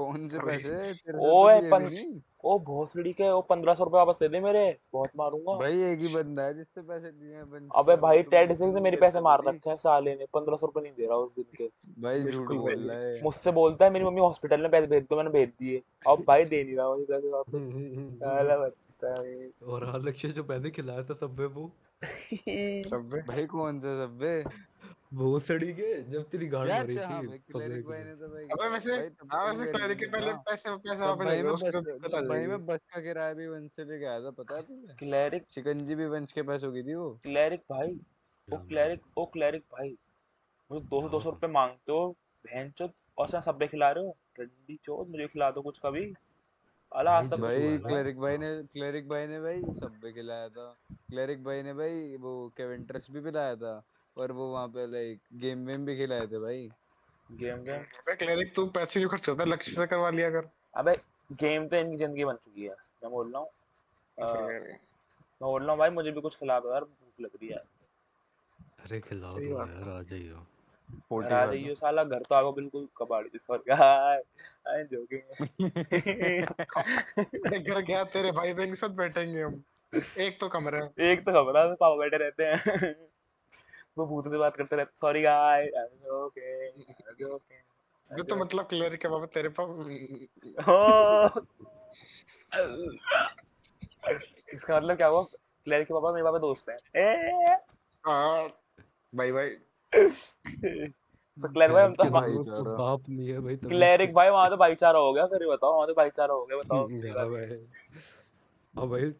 कौन 0.00 0.28
से 0.28 0.38
पैसे 0.46 1.18
ओए, 1.28 1.60
भी 1.60 2.20
ओ 2.44 2.58
भोसड़ी 2.58 3.12
के 3.12 3.28
ओ 3.30 3.40
पंद्रह 3.48 3.74
सौ 3.74 3.84
रुपए 3.84 3.96
वापस 3.96 4.18
दे 4.20 4.28
दे 4.28 4.40
मेरे 4.40 4.62
बहुत 4.92 5.10
मारूँगा। 5.16 5.56
भाई 5.58 5.82
एक 5.84 5.98
ही 5.98 6.14
बंदा 6.14 6.42
है 6.42 6.54
जिससे 6.54 6.80
पैसे 6.82 7.10
लिए 7.10 7.34
हैं 7.34 7.68
अबे 7.76 7.96
भाई 7.98 8.22
टेड 8.24 8.52
सिंह 8.52 8.70
से 8.70 8.74
नहीं 8.74 8.82
मेरे 8.82 8.96
पैसे 8.96 9.20
मार 9.20 9.42
रखे 9.46 9.70
हैं 9.70 9.76
साले 9.76 10.14
ने 10.14 10.26
पंद्रह 10.34 10.56
सौ 10.56 10.66
रुपए 10.66 10.80
नहीं 10.80 10.92
दे 10.92 11.06
रहा 11.06 11.16
उस 11.16 11.34
दिन 11.36 11.44
के। 11.56 11.68
भाई 12.02 12.22
झूठ 12.22 12.48
बोल 12.48 12.90
रहा 12.90 12.98
है। 12.98 13.22
मुझसे 13.22 13.52
बोलता 13.52 13.84
है 13.84 13.90
मेरी 13.90 14.04
मम्मी 14.04 14.20
हॉस्पिटल 14.20 14.60
में 14.60 14.70
पैसे 14.70 14.86
भेज 14.86 15.02
दो 15.02 15.16
मैंने 15.16 15.30
भेज 15.30 15.48
दिए। 15.60 15.82
अब 16.08 16.24
भाई 16.28 16.44
दे 16.44 16.62
नहीं 16.64 16.76
रहा 16.76 16.88
मुझे 16.88 17.04
पैसे 17.04 17.28
वापस। 17.28 18.18
साला 18.18 18.56
बच्चा 18.58 19.14
है। 19.20 19.50
और 19.68 19.84
हाँ 19.84 19.98
लक्ष्य 19.98 20.28
जो 20.28 20.44
मैंने 20.50 20.70
खिलाया 20.70 21.02
था 21.02 21.14
सब 21.14 21.40
वो। 21.54 21.70
सब 22.88 23.22
भाई 23.28 23.46
कौन 23.46 23.80
सा 23.80 23.96
सब्बे? 24.04 24.42
वो 25.12 25.38
सड़ी 25.40 25.72
के 25.72 25.86
जब 26.02 26.28
तेरी 26.30 26.46
गांड 26.46 26.68
मारी 26.70 26.96
अच्छा 26.96 27.08
हाँ 27.08 27.22
थी 27.22 27.26
भाई 27.26 27.80
भाई 27.82 28.02
ने 28.04 28.14
तो 28.14 28.28
भाई 28.28 28.42
अबे 28.44 28.68
वैसे 28.68 29.08
तब 29.10 29.28
हाँ 29.32 29.52
तो 29.52 29.58
वैसे 29.58 29.72
गरीब 29.72 29.98
के 29.98 30.06
पहले 30.06 30.32
पैसे 30.32 30.76
पैसे 30.76 30.96
वापस 30.98 31.24
भाई 31.24 31.36
दे 31.36 31.42
मैं 31.42 31.54
बस 31.54 32.28
भाई 32.28 32.46
मैं 32.46 32.66
बस 32.66 32.80
का 32.94 33.00
किराया 33.00 33.32
भी 33.34 33.46
वंश 33.48 33.72
से 33.72 33.84
लेके 33.84 34.06
आया 34.06 34.20
था 34.20 34.30
पता 34.30 34.56
है 34.56 34.62
तुझे 34.62 34.94
क्लैरिक 34.98 35.46
शिकंजी 35.54 35.94
भी 35.94 36.06
वंश 36.06 36.32
के 36.32 36.42
पैसों 36.42 36.72
की 36.72 36.82
थी 36.82 36.94
वो। 36.94 37.10
क्लैरिक 37.22 37.60
भाई 37.70 37.92
ओ 38.48 38.56
हाँ, 38.56 38.66
क्लैरिक 38.66 39.18
ओ 39.18 39.24
क्लैरिक 39.24 39.62
भाई 39.72 39.96
मुझे 40.70 40.84
दो 40.86 41.00
सौ 41.00 41.08
दो 41.08 41.20
सौ 41.20 41.30
रुपए 41.30 41.46
मांगते 41.46 41.92
हो 41.92 42.08
बहन 42.44 42.70
चोद 42.70 42.92
और 43.18 43.28
सब 43.28 43.42
सब्बे 43.42 43.66
खिला 43.66 43.90
रहे 43.90 44.04
हो? 44.04 44.16
रंडी 44.40 44.76
चोद 44.84 45.08
मुझे 45.08 45.26
खिला 45.26 45.50
दो 45.50 45.62
कुछ 45.62 45.78
कभी। 45.86 46.12
अला 46.92 47.10
आज 47.10 47.30
तक 47.30 47.40
भाई 47.40 47.78
क्लरिक 47.78 48.18
भाई 48.18 48.38
ने 48.38 48.56
क्लरिक 48.62 49.08
भाई 49.08 49.26
ने 49.26 49.40
भाई 49.40 49.62
सब 49.74 50.00
खिलाया 50.14 50.48
था। 50.48 50.76
क्लरिक 50.90 51.44
भाई 51.44 51.62
ने 51.62 51.72
भाई 51.74 52.16
वो 52.16 52.52
केवेंट्रस 52.56 53.06
भी 53.10 53.20
पिलाया 53.20 53.56
था। 53.56 53.82
और 54.20 54.32
वो 54.32 54.46
वहाँ 54.52 54.66
पे 54.68 54.86
लाइक 54.92 55.20
गेम 55.40 55.66
वेम 55.66 55.84
भी 55.86 55.96
खिलाए 55.96 56.26
थे 56.26 56.38
भाई। 56.38 56.68
गेम 57.28 57.62
गेम 57.64 57.80
अबे 57.98 58.14
क्लरिक 58.16 58.54
तू 58.54 58.66
पैसे 58.68 59.00
क्यों 59.00 59.10
खर्च 59.10 59.28
होता 59.28 59.42
है? 59.42 59.48
लक्ष्य 59.48 59.72
से 59.72 59.86
करवा 59.86 60.10
लिया 60.10 60.30
कर। 60.30 60.50
अबे 60.74 60.94
गेम 61.30 61.68
तो 61.68 61.76
इनकी 61.76 61.96
ज़िंदगी 61.96 62.24
बन 62.24 62.34
चुकी 62.36 62.64
है 62.64 62.74
मैं 63.02 63.10
बोल 63.10 63.32
रहा 63.32 63.40
हूँ। 63.40 63.48
मैं 64.18 64.70
बोल 65.40 65.62
रहा 65.62 65.70
हूँ 65.70 65.78
भाई 65.78 65.90
मुझे 65.90 66.10
भी 66.10 66.20
कुछ 66.20 66.36
खिला 66.36 66.58
दो 66.60 66.72
यार 66.72 66.84
भूख 66.84 67.20
लग 67.20 67.30
रही 67.34 67.48
है। 67.48 67.62
अरे 68.84 69.00
खिलाओ 69.00 69.30
सही 69.30 69.48
दो 69.48 69.58
यार 69.58 69.88
आ 69.88 70.02
जाइयो। 70.02 70.46
आ 71.24 71.44
जाइयो 71.46 71.74
साला 71.74 72.04
घर 72.04 72.22
तो 72.28 72.34
आगो 72.34 72.52
बिल्कुल 72.52 72.88
कबाड़ी 72.96 73.28
जिस 73.28 73.50
और 73.50 73.62
हाय 73.72 74.22
आई 74.68 74.84
जोकिंग 74.84 75.22
घर 77.58 77.80
गया 77.80 78.02
तेरे 78.04 78.32
भाई 78.32 78.52
बहन 78.52 78.68
के 78.68 78.74
साथ 78.74 78.88
बैठेंगे 78.96 79.42
हम। 79.42 79.62
एक 79.92 80.38
तो 80.40 80.48
कमरा 80.48 80.78
है। 80.78 81.10
एक 81.12 81.24
तो 81.24 81.32
खबर 81.32 81.56
है 81.58 81.74
पापा 81.74 81.96
बैठे 81.96 82.16
रहते 82.16 82.44
हैं। 82.44 82.94
वो 83.98 84.06
भूतों 84.06 84.30
से 84.30 84.38
बात 84.38 84.56
करते 84.56 84.76
रहते 84.76 84.90
सॉरी 85.00 85.22
गाइस 85.22 85.70
ओके 86.08 86.72
ओके 87.24 87.54
अबे 88.10 88.22
तो 88.22 88.36
मतलब 88.36 88.64
क्लरिक 88.64 89.00
के 89.00 89.08
बाबा 89.08 89.26
तेरे 89.26 89.48
पास। 89.48 89.68
इसका 94.54 94.76
मतलब 94.76 94.96
क्या 94.96 95.06
हुआ? 95.06 95.22
क्लैरिक 95.64 95.88
के 95.88 95.94
पापा 95.94 96.12
मेरे 96.12 96.24
पापा 96.24 96.38
दोस्त 96.38 96.68
हैं। 96.68 96.78
ए! 97.02 97.56
हाँ 98.06 98.48
बाय 99.14 99.32
बाय 99.32 99.48
तो 99.92 101.52
क्लैरिक 101.52 102.12
भाई 102.12 102.30
हम 102.32 102.42
तो। 102.42 102.76
बाप 102.76 103.02
नहीं 103.08 103.28
है 103.28 103.40
भाई 103.40 103.56
क्लैरिक 103.56 104.14
भाई 104.14 104.28
वहाँ 104.28 104.50
तो 104.50 104.56
भाईचारा 104.56 104.98
हो 104.98 105.12
गया 105.12 105.26
फिर 105.26 105.46
बताओ 105.48 105.74
वहाँ 105.74 105.86
तो 105.86 105.94
भाईचारा 105.94 106.34
हो 106.34 106.46
गया 106.46 106.58
बताओ। 106.58 106.88
हाँ 108.74 108.84
हाँ 108.84 108.88
भाई 108.88 109.14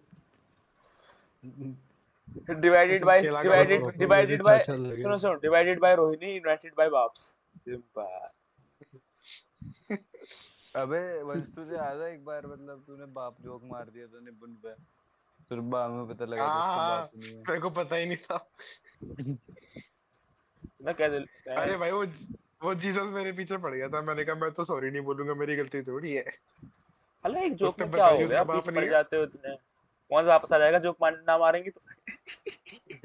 divided 2.49 3.05
by 3.05 3.23
divided 3.23 3.87
divided 3.99 4.43
by 4.43 4.63
सुनो 4.65 5.17
सुनो 5.19 5.35
divided 5.43 5.81
by 5.81 5.95
Rohini 5.97 6.33
united 6.35 6.73
by 6.77 6.89
बाप्स 6.89 7.21
simple. 7.59 8.29
अबे 10.77 11.01
वंश 11.23 11.45
तुझे 11.55 11.77
याद 11.77 12.01
है 12.01 12.13
एक 12.15 12.25
बार 12.25 12.47
मतलब 12.47 12.83
तूने 12.87 13.07
बाप 13.13 13.37
जोक 13.43 13.63
मार 13.65 13.85
दिया 13.85 14.07
था 14.07 14.21
निपुण 14.25 14.51
पे। 14.65 14.75
फिर 15.49 15.61
बाद 15.71 15.91
में 15.91 16.07
पता 16.09 16.25
लगा 16.25 16.45
कि 16.45 16.51
उसका 16.51 16.83
हाँ, 16.83 16.91
बाप 16.91 17.11
नहीं 17.17 17.33
है 17.33 17.39
मेरे 17.49 17.61
को 17.61 17.71
पता 17.71 17.97
ही 17.97 18.07
नहीं 18.07 18.17
था। 18.17 18.37
मैं 20.85 20.95
कैसे 20.95 21.17
अरे 21.55 21.77
भाई 21.77 21.91
वो 21.91 22.05
वो 22.63 22.75
जीसस 22.75 23.09
मेरे 23.13 23.33
पीछे 23.33 23.57
पड़ 23.57 23.75
गया 23.75 23.89
था। 23.89 24.03
मैंने 24.03 24.25
कहा 24.25 24.35
मैं 24.35 24.51
तो 24.51 24.65
सॉरी 24.65 24.91
नहीं 24.91 25.03
बोलूँगा 25.03 25.35
मेरी 25.35 25.57
गलती 25.57 25.83
थोड़ी 25.83 26.13
है। 26.13 26.25
अरे 27.25 27.45
एक 27.47 27.55
जोक 27.55 27.81
में 27.81 27.91
क्या 27.91 28.07
हो 28.07 28.19
गया? 28.19 28.45
बाप 28.45 28.69
नहीं 28.69 28.77
पड़ 28.77 28.91
जाते 28.91 29.17
हो 29.17 29.23
इतने। 29.23 29.55
कौन 30.11 30.23
सा 30.23 30.29
वापस 30.29 30.53
आ 30.53 30.59
जाएगा? 30.59 30.79
जोक 30.79 30.97
मान 31.03 31.15
ना 31.29 31.37
मारेंगे 31.39 31.71
तो। 31.71 31.81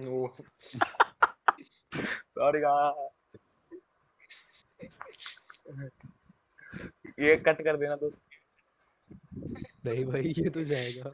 वो। 0.02 0.36
सॉरी 2.38 2.60
ये 7.20 7.36
कट 7.38 7.62
कर 7.64 7.78
देना 7.78 7.96
दोस्त। 7.96 8.20
नहीं 9.86 10.06
भाई 10.06 10.34
ये 10.38 10.50
तो 10.50 10.64
जाएगा। 10.64 11.12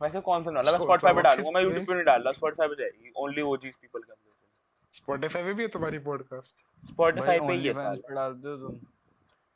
वैसे 0.00 0.20
कौन 0.20 0.44
सा 0.44 0.50
डाला 0.50 0.72
मैं 0.72 0.78
स्पॉटिफाई 0.78 1.14
पे 1.14 1.22
डालूँगा 1.22 1.50
मैं 1.50 1.62
YouTube 1.62 1.86
पे 1.86 1.94
नहीं 1.94 2.04
डाल 2.04 2.22
रहा 2.22 2.32
स्पॉटिफाई 2.32 2.68
पे 2.68 2.74
जाएगी। 2.74 3.12
Only 3.16 3.42
OGs 3.42 3.76
people 3.80 4.00
can 4.00 4.16
listen 4.16 4.46
Spotify 4.94 5.42
पे 5.42 5.52
भी 5.54 5.62
है 5.62 5.68
तुम्हारी 5.68 5.98
पॉडकास्ट 6.08 6.54
स्पॉटिफाई 6.90 7.38
पे 7.40 7.52
ही 7.52 7.66
है 7.66 7.74
डालते 7.74 8.48
हो 8.48 8.56
तुम। 8.56 8.74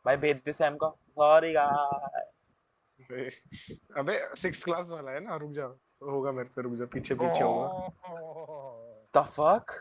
भाई 0.05 0.17
भेज 0.17 0.37
दे 0.45 0.53
सैम 0.53 0.77
का। 0.77 0.89
सॉरी 0.89 1.53
गाइस 1.53 2.36
अबे 3.99 4.15
सिक्स 4.37 4.63
क्लास 4.65 4.89
वाला 4.91 5.11
है 5.11 5.21
ना? 5.21 5.37
रुक 5.37 5.51
जा। 5.53 5.65
होगा 6.03 6.33
मेरे 6.33 6.49
पे 6.57 6.63
रुक 6.63 6.75
जा 6.75 6.85
पीछे 6.85 7.15
पीछे 7.15 7.43
होगा। 7.43 7.67
द 9.15 9.23
फक 9.29 9.73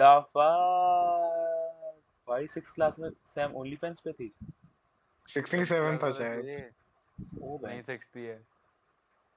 द 0.00 0.08
फक 0.30 2.00
भाई 2.28 2.46
6 2.46 2.72
क्लास 2.74 2.98
में 2.98 3.08
सैम 3.26 3.54
ओनली 3.54 3.76
फैंस 3.76 4.00
पे 4.00 4.12
थी? 4.12 4.32
सिक्सटी 5.28 5.64
सेवन 5.64 5.98
था 5.98 6.10
शायद। 6.10 6.72
ओ 7.42 7.58
भाई। 7.58 7.72
नहीं 7.72 7.82
सिक्सटी 7.82 8.24
है 8.24 8.40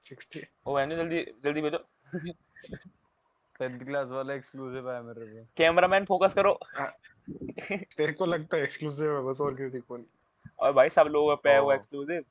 सिक्सटी 0.06 0.42
ओ 0.66 0.76
वैन्यू 0.76 0.96
जल्दी 0.98 1.22
जल्दी 1.44 1.60
भेजो। 1.60 1.78
टेंथ 3.60 3.78
क्लास 3.84 4.08
वाला 4.08 4.34
एक्सक्लूसिव 4.34 4.90
है 4.90 5.02
मेरे 5.02 5.26
पे। 5.26 5.46
कैमरामैन 5.56 6.04
फोकस 6.04 6.34
करो। 6.34 6.58
तेरे 7.28 8.12
को 8.12 8.26
लगता 8.26 8.56
है 8.56 8.62
एक्सक्लूसिव 8.62 9.16
है 9.16 9.22
बस 9.22 9.40
और 9.40 9.54
किसी 9.54 9.80
को 9.80 9.96
नहीं। 9.96 10.06
और 10.58 10.72
भाई 10.72 10.88
सब 10.88 11.06
लोगों 11.10 11.36
पे 11.36 11.50
है 11.50 11.60
वो 11.60 11.72
एक्सक्लूसिव 11.72 12.24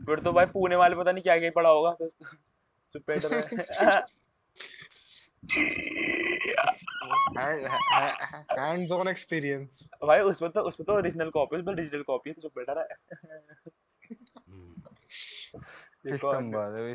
फिर 0.00 0.20
तो 0.20 0.32
भाई 0.32 0.46
पुणे 0.46 0.76
वाले 0.76 0.96
पता 0.96 1.12
नहीं 1.12 1.22
क्या 1.22 1.38
क्या 1.38 1.50
पड़ा 1.56 1.70
होगा। 1.70 1.90
तो 2.94 2.98
बैठ 2.98 3.24
हैंड्स 8.50 8.92
ऑन 8.92 9.08
एक्सपीरियंस 9.08 9.88
भाई 10.04 10.20
उसमें 10.30 10.50
तो 10.50 10.60
उसमें 10.68 10.84
तो 10.86 10.92
ओरिजिनल 10.94 11.30
कॉपी 11.30 11.56
उसमें 11.56 11.74
डिजिटल 11.76 12.02
कॉपी 12.02 12.30
है 12.30 12.34
तो 12.40 12.48
है। 12.70 12.86
ये 16.06 16.16
कौन 16.18 16.44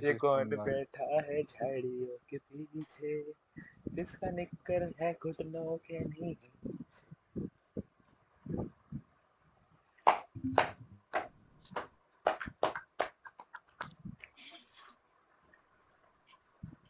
ये 0.03 0.13
कौन 0.15 0.49
बैठा 0.49 1.05
है 1.25 1.41
झाड़ियों 1.43 2.17
के 2.29 2.37
पीछे 2.37 3.21
जिसका 3.95 4.29
निक्कर 4.31 4.83
है 5.01 5.11
घुटनों 5.13 5.77
के 5.77 5.99
नीचे। 5.99 6.49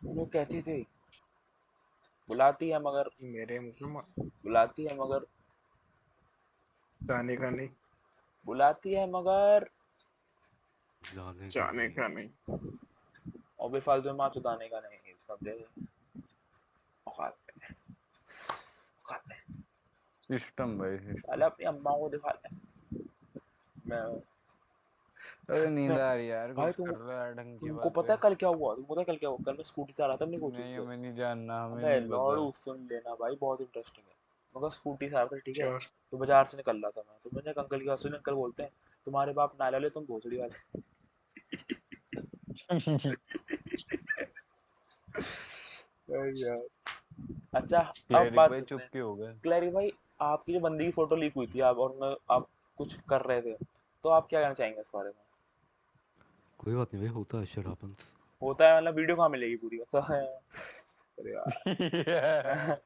वो 0.06 0.26
कहती 0.26 0.62
थी 0.62 0.82
बुलाती 2.28 2.70
है 2.70 2.80
मगर 2.80 3.10
मेरे 3.24 3.60
मुँह 3.60 3.88
में 3.94 4.30
बुलाती 4.44 4.84
है 4.84 4.96
मगर 4.98 5.26
जाने 7.04 7.36
का 7.38 7.50
नहीं। 7.50 7.70
बुलाती 8.46 8.94
है 8.94 9.10
मगर 9.10 9.70
जाने 11.04 11.50
जाने 11.50 11.90
का 11.90 12.08
नहीं। 12.08 12.30
और 13.60 13.70
बेफालतू 13.70 14.10
में 14.10 14.18
माँ 14.18 14.30
चुदाने 14.30 14.68
का 14.68 14.80
नहीं 14.80 15.14
समझे 15.28 15.68
औकात 17.08 17.38
पे 17.48 17.74
औकात 19.06 19.24
सिस्टम 20.22 20.78
भाई। 20.78 20.98
साले 20.98 21.46
अपनी 21.46 21.66
अम्मा 21.66 21.92
को 21.92 22.10
दिखा 22.10 22.32
ले। 22.32 22.56
मैं 23.88 24.22
अरे 25.50 25.70
नींद 25.70 25.92
आ 25.92 26.14
रही 26.14 26.28
है 26.28 26.32
यार 26.32 26.54
भाई 26.54 26.68
कुछ 26.68 26.76
तुम- 26.76 26.92
कर 26.92 27.00
रहा 27.00 27.26
है 27.26 27.34
ढंग 27.34 27.60
की 27.60 27.68
तुमको 27.68 27.90
पता 27.90 28.12
है। 28.14 28.18
कल 28.18 28.36
क्या 28.36 28.50
हुआ? 28.50 28.76
तुमको 28.76 28.94
पता 28.94 29.02
है 29.02 29.06
कल 29.06 29.16
क्या 29.16 29.30
हुआ? 29.30 29.38
कल 29.46 29.54
मैं 29.54 29.64
स्कूटी 29.64 29.94
से 29.98 30.04
आ 30.04 30.08
रहा 30.08 30.18
था 30.18 30.26
अपनी 30.26 30.38
कोचिंग 30.38 30.64
नहीं 30.66 30.78
हमें 30.78 30.98
नहीं 30.98 31.16
जानना 31.16 31.64
हमें 31.66 31.84
अबे 31.84 32.00
नहीं 32.00 32.02
पता। 32.02 32.16
लॉर्ड 32.16 32.54
सुन 32.54 32.88
लेना 32.92 33.16
भाई 33.16 33.36
बहुत 33.36 33.62
इंटरेस्टिंग 33.62 34.06
है। 34.08 34.16
मगर 34.56 34.70
स्कूटी 34.70 35.10
से 35.10 35.16
आ 35.16 35.20
रहा 35.20 35.28
था 35.28 35.38
ठीक 35.38 35.58
है? 35.58 35.78
तो 36.12 36.18
बाज़ार 36.18 36.46
से 36.46 36.58
निकल 36.58 36.78
रहा 36.78 36.90
था 36.90 37.02
मैं। 37.02 37.18
तो 37.24 37.30
मैंने 37.34 37.52
एक 37.52 37.60
अंकल 37.60 37.80
की 37.80 37.86
बात 37.86 38.00
सुनी 38.00 38.16
अंकल 38.16 38.34
बोलते 38.34 38.64
हैं 38.64 38.72
तुम्हारे 39.06 39.34
बाप 39.34 39.58
नाले 39.62 39.78
वाले 39.78 39.90
तुम 39.90 40.06
भोसड़ी 40.06 40.38
वाले। 40.38 40.82
यार 46.10 46.68
अच्छा 47.54 47.80
अब 48.16 48.32
बात 48.34 48.50
भाई 48.50 48.62
चुप 48.62 48.82
क्यों 48.92 49.08
हो 49.10 49.16
गए? 49.16 49.34
क्लैरी 49.44 49.70
भाई 49.70 49.92
आपकी 50.22 50.54
जो 50.54 50.60
बंदी 50.60 50.86
की 50.86 50.92
फ़ोटो 50.92 51.16
लीक 51.16 51.34
हुई 51.36 51.48
थी 51.48 51.60
आप 51.60 51.78
और 51.78 51.98
मैं 52.02 52.16
आप 52.32 52.48
कुछ 52.78 52.98
कर 53.10 53.22
रहे 53.22 53.42
थे 53.42 53.54
तो 54.04 54.10
आप 54.10 54.28
क्या 54.28 54.42
कहना 54.42 54.54
चाहेंगे 54.54 54.80
इस 54.80 54.86
बारे 54.96 55.10
में? 55.10 55.25
कोई 56.58 56.76
बात 56.76 56.94
नहीं 56.94 57.04
भाई 57.04 57.14
होता 57.14 57.40
है 57.40 57.46
shit 57.46 57.66
happens 57.66 58.04
होता 58.42 58.68
है 58.68 58.78
मतलब 58.78 58.96
वीडियो 58.96 59.16
कहाँ 59.18 59.30
मिलेगी 59.30 59.56
पूरी? 59.56 59.78
अरे 59.78 61.32
यार। 61.34 62.80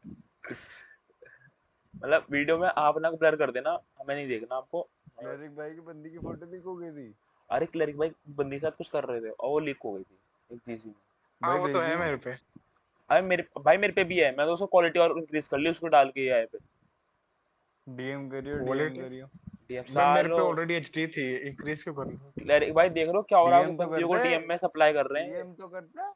मतलब 1.95 2.25
वीडियो 2.31 2.57
में 2.57 2.67
आप 2.67 2.97
ना 2.97 3.11
ब्लर 3.11 3.35
कर 3.35 3.51
देना 3.51 3.71
हमें 3.99 4.15
नहीं 4.15 4.27
देखना 4.27 4.55
आपको। 4.55 4.81
क्लैरिक 5.19 5.55
भाई 5.55 5.73
की 5.73 5.79
बंदी 5.81 6.09
की 6.09 6.17
फ़ोटो 6.17 6.51
लीक 6.51 6.63
हो 6.63 6.75
गई 6.75 6.91
थी। 6.91 7.13
अरे 7.49 7.65
क्लरिक 7.65 7.97
भाई 7.97 8.11
बंदी 8.29 8.55
के 8.55 8.59
साथ 8.59 8.71
कुछ 8.77 8.89
कर 8.89 9.03
रहे 9.03 9.21
थे 9.21 9.29
और 9.29 9.49
वो 9.49 9.59
लीक 9.59 9.77
हो 9.85 9.93
गई 9.93 10.03
थी 10.03 10.17
एक 10.51 10.59
चीज़ 10.59 10.83
ही 10.85 10.91
हाँ 11.43 11.55
वो 11.55 11.67
तो 11.67 11.79
है 11.79 11.95
मेरे 11.97 12.17
पे। 12.17 12.31
अरे 13.09 13.21
मेरे 13.21 13.43
भाई 13.57 13.77
मेरे 13.77 13.93
पे 13.93 14.03
भी 14.03 14.19
है 14.19 14.35
मैं 14.37 14.45
तो 14.47 14.53
उसको 14.53 14.65
क्वालिटी 14.65 14.99
और 14.99 15.17
इंक्रीज 15.17 15.47
कर 15.47 15.57
ली 15.57 15.69
उसको 15.69 15.87
डाल 15.87 16.09
के 16.09 16.25
ये 16.27 16.45
पे। 16.45 16.57
डीएम 17.87 18.29
करियो 18.29 18.57
डीएम 18.57 18.95
करियो। 18.95 19.25
मैं 19.25 19.48
मेरे 19.69 20.27
पे 20.27 20.39
ऑलरेडी 20.41 20.73
एचडी 20.73 21.05
थी 21.07 21.23
इंक्रीज 21.47 21.83
क्यों 21.83 21.93
करना 21.95 22.31
क्लरिक 22.39 22.73
भाई 22.73 22.89
देख 22.89 23.09
लो 23.09 23.21
क्या 23.23 23.39
हो 23.39 23.49
रहा 23.49 23.59
है 23.59 23.75
बंदियों 23.75 24.07
को 24.07 24.15
डीएम 24.23 24.47
में 24.49 24.55
सप्लाई 24.57 24.93
कर 24.93 25.05
रहे 25.05 25.23
हैं। 25.23 25.31
डीएम 25.33 25.53
तो 25.53 25.67
करता 25.67 26.13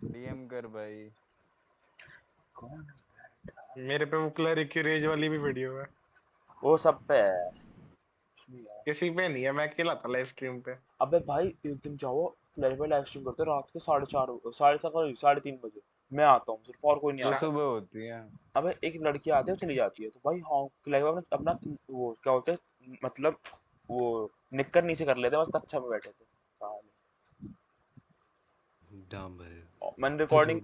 डीएम 0.00 0.46
कर 0.46 0.66
भाई। 0.68 1.08
कौन 2.54 2.86
मेरे 3.78 4.04
पे 4.04 4.16
वो 4.16 4.30
क्लरिक 4.30 4.70
की 4.70 4.82
रेज 4.82 5.04
वाली 5.06 5.28
भी 5.28 5.38
वीडियो 5.38 5.76
है। 5.78 5.86
वो 6.62 6.76
सब 6.78 7.04
पे 7.06 7.16
है। 7.16 7.50
किसी 8.84 9.10
पे 9.10 9.28
नहीं 9.28 9.42
है 9.44 9.52
मैं 9.52 9.68
अकेला 9.68 9.94
था 9.94 10.08
लाइव 10.08 10.26
स्ट्रीम 10.26 10.60
पे। 10.60 10.76
अबे 11.00 11.18
भाई 11.28 11.46
एक 11.46 11.74
दिन 11.74 11.96
जाओ 11.96 12.26
क्लरिक 12.54 12.78
भाई 12.78 12.88
लाइव 12.88 13.04
स्ट्रीम 13.04 13.24
करते 13.24 13.44
रात 13.44 13.66
के 13.72 13.78
साढ़े 13.80 14.06
चार 14.06 14.38
साढ़े 14.52 14.78
चार 14.78 15.14
साढ़े 15.14 15.40
तीन 15.40 15.58
बजे। 15.64 15.80
मैं 16.12 16.24
आता 16.24 16.52
हूँ 16.52 16.62
सिर्फ़ 16.64 16.86
और 16.86 16.98
कोई 16.98 17.12
नहीं 17.12 17.24
आता। 17.24 17.38
सुबह 17.38 17.62
होती 17.62 18.06
है। 18.06 18.28
अबे 18.56 18.86
एक 18.86 19.02
लड़की 19.02 19.30
आती 19.30 19.50
है 19.50 19.56
चली 19.56 19.74
जाती 19.74 20.02
है 20.04 20.10
तो 20.10 20.20
भाई 20.24 20.38
हाँ 20.40 20.64
भाई 20.64 21.00
अपना 21.00 21.22
अपना 21.32 21.58
वो 21.90 22.16
क्या 22.22 22.32
बोलते 22.32 22.52
हैं 22.52 22.98
मतलब 23.04 23.38
वो 23.90 24.30
निक्कर 24.52 24.84
नीचे 24.84 25.04
कर 25.04 25.16
लेते 25.16 25.36
हैं 25.36 25.44
बस 25.44 25.52
कक्षा 25.56 25.80
में 25.80 25.90
बैठे 25.90 26.10
थे। 26.10 26.24
साले। 26.24 27.48
डैम 28.92 29.38
भाई। 29.38 29.92
मैंने 29.98 30.16
रिकॉर्डिंग 30.16 30.60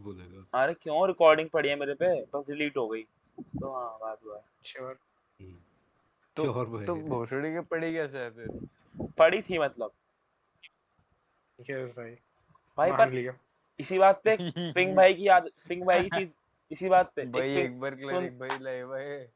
अरे 0.55 0.75
क्यों 0.75 1.07
रिकॉर्डिंग 1.07 1.49
पड़ी 1.49 1.69
है 1.69 1.77
मेरे 1.77 1.95
पे? 1.95 2.23
बस 2.23 2.47
डिलीट 2.47 2.77
हो 2.77 2.89
गई। 2.89 3.03
तो 3.41 3.73
हाँ 3.73 3.99
बात 4.01 4.19
हुआ। 4.25 4.43
श्योर। 4.65 4.99
हम्म। 5.41 5.57
तो- 6.37 6.47
श्योर 6.47 6.67
भाई। 6.67 6.87
तो 6.87 6.95
भोसड़ी 6.95 7.53
के 7.53 7.61
पड़ी 7.61 7.93
कैसे 7.93 8.19
है 8.19 8.31
फिर? 8.31 8.69
पड़ी 9.19 9.43
थी 9.43 9.59
मतलब। 9.59 9.91
यस 11.71 11.91
भाई। 11.91 12.17
भाई 12.79 12.93
पर 12.93 13.11
इसी 13.81 13.99
बात 13.99 14.21
पे 14.25 14.37
फिंग 14.73 14.97
भाई 14.97 15.15
की 15.15 15.27
याद 15.29 15.51
फिंग 15.69 15.83
भाई 15.83 16.03
की 16.03 16.09
चीज़ 16.09 16.31
इसी 16.71 16.89
बात 16.89 17.13
पे। 17.17 17.25
भाई 17.27 17.51
एक 17.51 17.59
एक 17.59 17.81
बार 17.81 17.95
क्लरिक 17.95 18.39
भाई 18.39 18.59
लाए 18.61 18.85
भाई। 18.85 19.27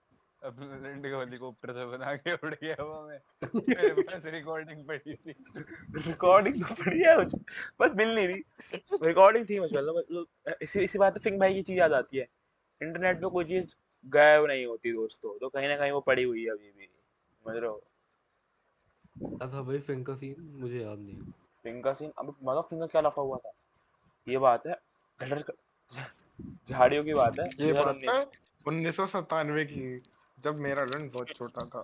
अपने 0.42 0.88
लैंड 0.88 1.12
को 1.12 1.20
हेलीकॉप्टर 1.20 1.72
से 1.72 1.86
बना 1.86 2.16
के 2.16 2.34
उड़ 2.34 2.54
गया 2.54 2.76
हवा 2.80 3.00
में। 3.02 3.18
मेरे 3.68 4.02
पास 4.02 4.22
रिकॉर्डिंग 4.24 4.86
पड़ी 4.86 5.14
थी। 5.14 5.34
रिकॉर्डिंग 5.96 6.64
तो 6.64 6.74
पड़ी 6.74 7.00
है 7.00 7.16
मुझे। 7.16 7.38
बस 7.80 7.90
मिल 7.96 8.14
नहीं 8.14 8.28
रही 8.28 8.42
रिकॉर्डिंग 9.02 9.46
थी 9.48 9.60
मुझे 9.60 9.76
मतलब 9.76 9.96
मतलब 9.96 10.26
इसी 10.62 10.80
इसी 10.80 10.98
बात 10.98 11.14
पे 11.14 11.20
फिंग 11.20 11.40
भाई 11.40 11.54
की 11.54 11.62
चीज़ 11.62 11.78
याद 11.78 11.92
आती 11.92 12.18
है। 12.18 12.28
इंटरनेट 12.82 13.16
पे 13.16 13.30
कोई 13.30 13.44
चीज़ 13.44 13.74
गायब 14.06 14.44
नहीं 14.46 14.66
होती 14.66 14.92
दोस्तों 14.92 15.38
तो 15.38 15.48
कहीं 15.48 15.68
ना 15.68 15.76
कहीं 15.76 15.92
वो 15.92 16.00
पड़ी 16.00 16.22
हुई 16.22 16.44
है 16.44 16.50
अभी 16.50 16.72
भी। 16.78 16.86
समझ 17.44 17.56
रहे 17.56 17.70
हो? 17.70 17.82
था 19.22 19.62
भाई 19.62 19.78
फिंग 19.78 20.06
का 20.06 20.14
सीन 20.14 20.36
मुझे 20.40 20.80
याद 20.80 20.98
नहीं 20.98 21.16
फिंग 21.62 21.84
का 21.84 21.92
सीन 21.92 22.12
अब 22.18 22.36
मतलब 22.42 22.66
फिंग 22.70 22.80
का 22.80 22.86
क्या 22.86 23.00
लफा 23.00 23.22
हुआ 23.22 23.36
था? 23.36 23.52
ये 24.26 24.38
बात 24.38 24.66
है 24.66 24.74
झाड़ियों 26.70 27.04
की 27.04 27.14
बात 27.14 27.38
है 27.38 27.46
ये 27.60 27.72
बात 27.72 28.00
है 28.10 28.26
उन्नीस 28.66 28.96
सौ 28.96 29.06
सतानवे 29.06 29.64
की 29.64 30.02
जब 30.44 30.58
मेरा 30.58 30.82
रन 30.82 31.08
बहुत 31.08 31.28
छोटा 31.28 31.64
था। 31.64 31.80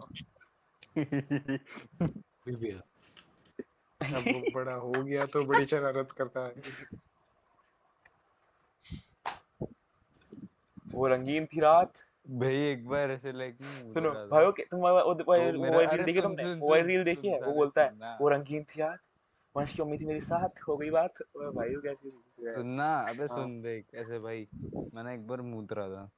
अब 4.00 4.24
वो 4.26 4.40
बड़ा 4.54 4.74
हो 4.74 4.92
गया 4.92 5.26
तो 5.26 5.44
बड़ी 5.44 5.66
शरारत 5.66 6.12
करता 6.12 6.44
है। 6.46 6.54
वो 10.94 11.06
रंगीन 11.06 11.46
थी 11.46 11.60
रात। 11.60 11.92
भाई 12.30 12.56
एक 12.56 12.86
बार 12.88 13.10
ऐसे 13.10 13.32
लाइक 13.32 13.58
सुनो 13.94 14.10
भाई 14.10 14.64
तुम 14.70 14.80
वो 14.80 14.88
वो 14.88 15.02
वो 15.02 15.14
तो 15.14 15.32
रील 15.92 16.02
देखी 16.02 16.20
तुमने? 16.20 16.54
वो 16.54 16.74
रील 16.74 17.04
देखी 17.04 17.28
है? 17.28 17.40
वो 17.40 17.52
बोलता 17.52 17.84
है 17.84 18.16
वो 18.20 18.28
रंगीन 18.28 18.64
थी 18.64 18.80
रात? 18.80 18.98
वंश 19.56 19.72
की 19.74 19.82
उम्मीद 19.82 20.00
थी 20.00 20.06
मेरी 20.06 20.20
साथ 20.20 20.62
हो 20.68 20.76
गई 20.76 20.90
बात 20.90 21.14
भाई 21.36 21.74
कैसी 21.74 22.10
सुनना 22.54 23.00
अबे 23.00 23.18
हाँ। 23.18 23.26
सुन 23.26 23.62
देख 23.62 23.86
ऐसे 23.94 24.18
भाई 24.18 24.48
मैंने 24.94 25.14
एक 25.14 25.26
बार 25.26 25.40
मूत 25.40 25.72
रहा 25.72 25.88
था 25.88 26.10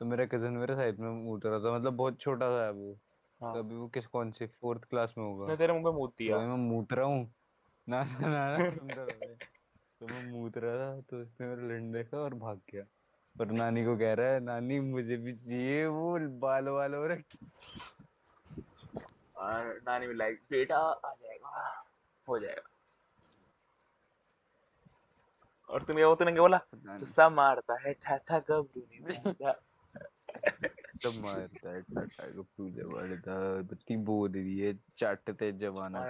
तो 0.00 0.06
मेरा 0.06 0.26
कज़न 0.26 0.52
मेरे 0.52 0.74
साइड 0.74 0.98
में 0.98 1.10
मूत 1.10 1.46
रहा 1.46 1.58
था 1.58 1.78
मतलब 1.78 1.92
बहुत 1.92 2.20
छोटा 2.20 2.46
है 2.46 2.70
वो 2.72 2.92
हाँ। 3.40 3.52
तो 3.52 3.58
अभी 3.58 3.74
वो 3.74 3.88
किस 3.88 4.06
कौन 4.06 4.30
सी 4.30 4.46
फोर्थ 4.46 4.84
क्लास 4.84 5.14
में 5.18 5.24
होगा। 5.24 5.44
उसने 5.44 5.56
तेरे 5.56 5.72
मुँह 5.72 5.84
पे 5.84 5.90
मूत 5.90 6.10
तो 6.10 6.16
दिया 6.18 6.36
भाई 6.36 6.46
मैं 6.46 6.56
मूत 6.56 6.92
रहा 6.92 7.06
हूँ। 7.06 7.34
ना 7.88 8.04
ना 8.04 8.28
ना 8.28 8.58
ना 8.58 8.70
सुन 8.70 8.88
तो 8.88 9.06
तो 10.00 10.06
मैं 10.06 10.32
मूत 10.32 10.58
रहा 10.58 10.76
था 10.76 11.00
तो 11.00 11.20
उसने 11.22 11.46
मेरा 11.46 11.62
लंड 11.62 11.94
देखा 11.94 12.18
और 12.18 12.34
भाग 12.34 12.60
गया। 12.72 12.82
और 13.40 13.46
नानी 13.46 13.84
को 13.84 13.96
कह 13.96 14.14
रहा 14.14 14.32
है 14.32 14.40
नानी 14.40 14.80
मुझे 14.80 15.16
भी 15.16 15.32
चाहिए 15.32 15.86
वो 15.86 16.18
बाल 16.18 16.68
वाल 16.68 16.94
हो 16.94 17.06
रखे 17.06 17.38
और 19.36 19.80
नानी 19.86 20.06
भी 20.06 20.14
लाइक 20.14 20.40
बेटा 20.50 20.78
आ 20.78 21.12
जाएगा। 21.14 21.81
हो 22.28 22.38
जाएगा। 22.38 22.68
और 25.68 25.82
तुम्हें 25.82 26.04
वो 26.04 26.14
तूने 26.14 26.32
क्या 26.32 26.42
बोला? 26.42 26.60
नहीं। 26.74 26.98
गुस्सा 26.98 27.28
मारता 27.28 27.76
है 27.80 27.92
ठाठा 27.92 28.38
गबरू 28.38 28.86
है 29.44 29.54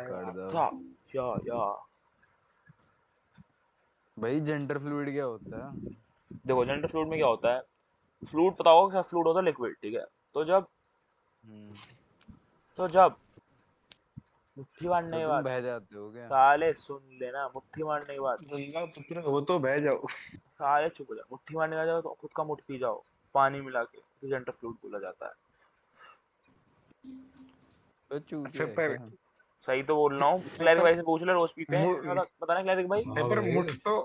है 0.07 0.81
या 1.17 1.39
या। 1.39 1.87
भाई 4.19 4.41
जेंडर 4.41 4.79
फ्लूइड 4.79 5.11
क्या 5.11 5.25
होता 5.25 5.67
है? 5.67 5.81
देखो 6.47 6.65
जेंडर 6.65 6.89
फ्लूइड 6.89 7.09
में 7.09 7.19
क्या 7.19 7.27
होता 7.27 7.55
है? 7.55 7.63
फ्लूइड 8.27 8.57
पता 8.57 8.71
होगा 8.71 8.93
क्या? 8.93 9.03
फ्लूइड 9.03 9.27
होता 9.27 9.39
है 9.39 9.45
लिक्विड 9.45 9.75
ठीक 9.83 9.95
है? 9.95 10.05
तो 10.35 10.45
जब 10.45 10.67
हम्म, 11.45 11.75
तो 12.77 12.89
जब 12.89 13.17
मुट्ठी 14.57 14.85
तो 14.85 14.91
मारने 14.91 15.17
के 15.17 15.23
तुम 15.23 15.31
बाद 15.31 15.45
बह 15.45 15.61
जाते 15.61 15.97
हो 15.97 16.11
क्या? 16.13 16.27
साले 16.27 16.73
सुन 16.75 17.01
लेना 17.21 17.47
मुट्ठी 17.49 17.83
मारने 17.83 18.15
के 18.15 18.21
बाद 18.21 18.39
गंगा 18.51 18.85
पुत्र 18.87 19.21
हो 19.27 19.41
तो 19.43 19.59
बह 19.59 19.77
जाओ। 19.79 20.07
साले 20.09 20.89
चुप 20.89 21.11
हो 21.11 21.15
जाओ 21.15 21.25
मुट्ठी 21.33 21.57
मारने 21.57 21.77
का 21.77 21.85
जाओ 21.87 22.01
तो 22.01 22.17
खुद 22.21 22.31
का 22.37 22.45
मुठ 22.45 22.61
पी 22.69 22.79
जाओ 22.79 23.03
पानी 23.35 23.61
मिला 23.61 23.83
के 23.85 23.99
तो 23.99 24.29
जेंडर 24.29 24.53
फ्लूइड 24.53 24.77
बोला 24.83 24.99
जाता 24.99 25.27
है। 25.27 25.33
तो 28.11 28.17
है 28.49 28.67
क्या? 28.77 29.11
सही 29.67 29.83
तो 29.83 29.95
बोल 29.97 30.19
रहा 30.19 30.29
हूँ 30.29 30.43
क्लैरिक 30.57 30.83
भाई 30.83 30.95
से 30.95 31.03
पूछ 31.03 31.23
ले 31.23 31.33
रोज 31.33 31.51
पीते 31.57 31.77
हैं 31.77 31.95
पता 32.01 32.23
पता 32.41 32.55
नहीं 32.55 32.65
क्लैरिक 32.65 32.89
भाई। 32.89 33.03
हाँ 33.09 33.29
पर 33.29 33.41
मुठ 33.53 33.71
तो 33.85 34.01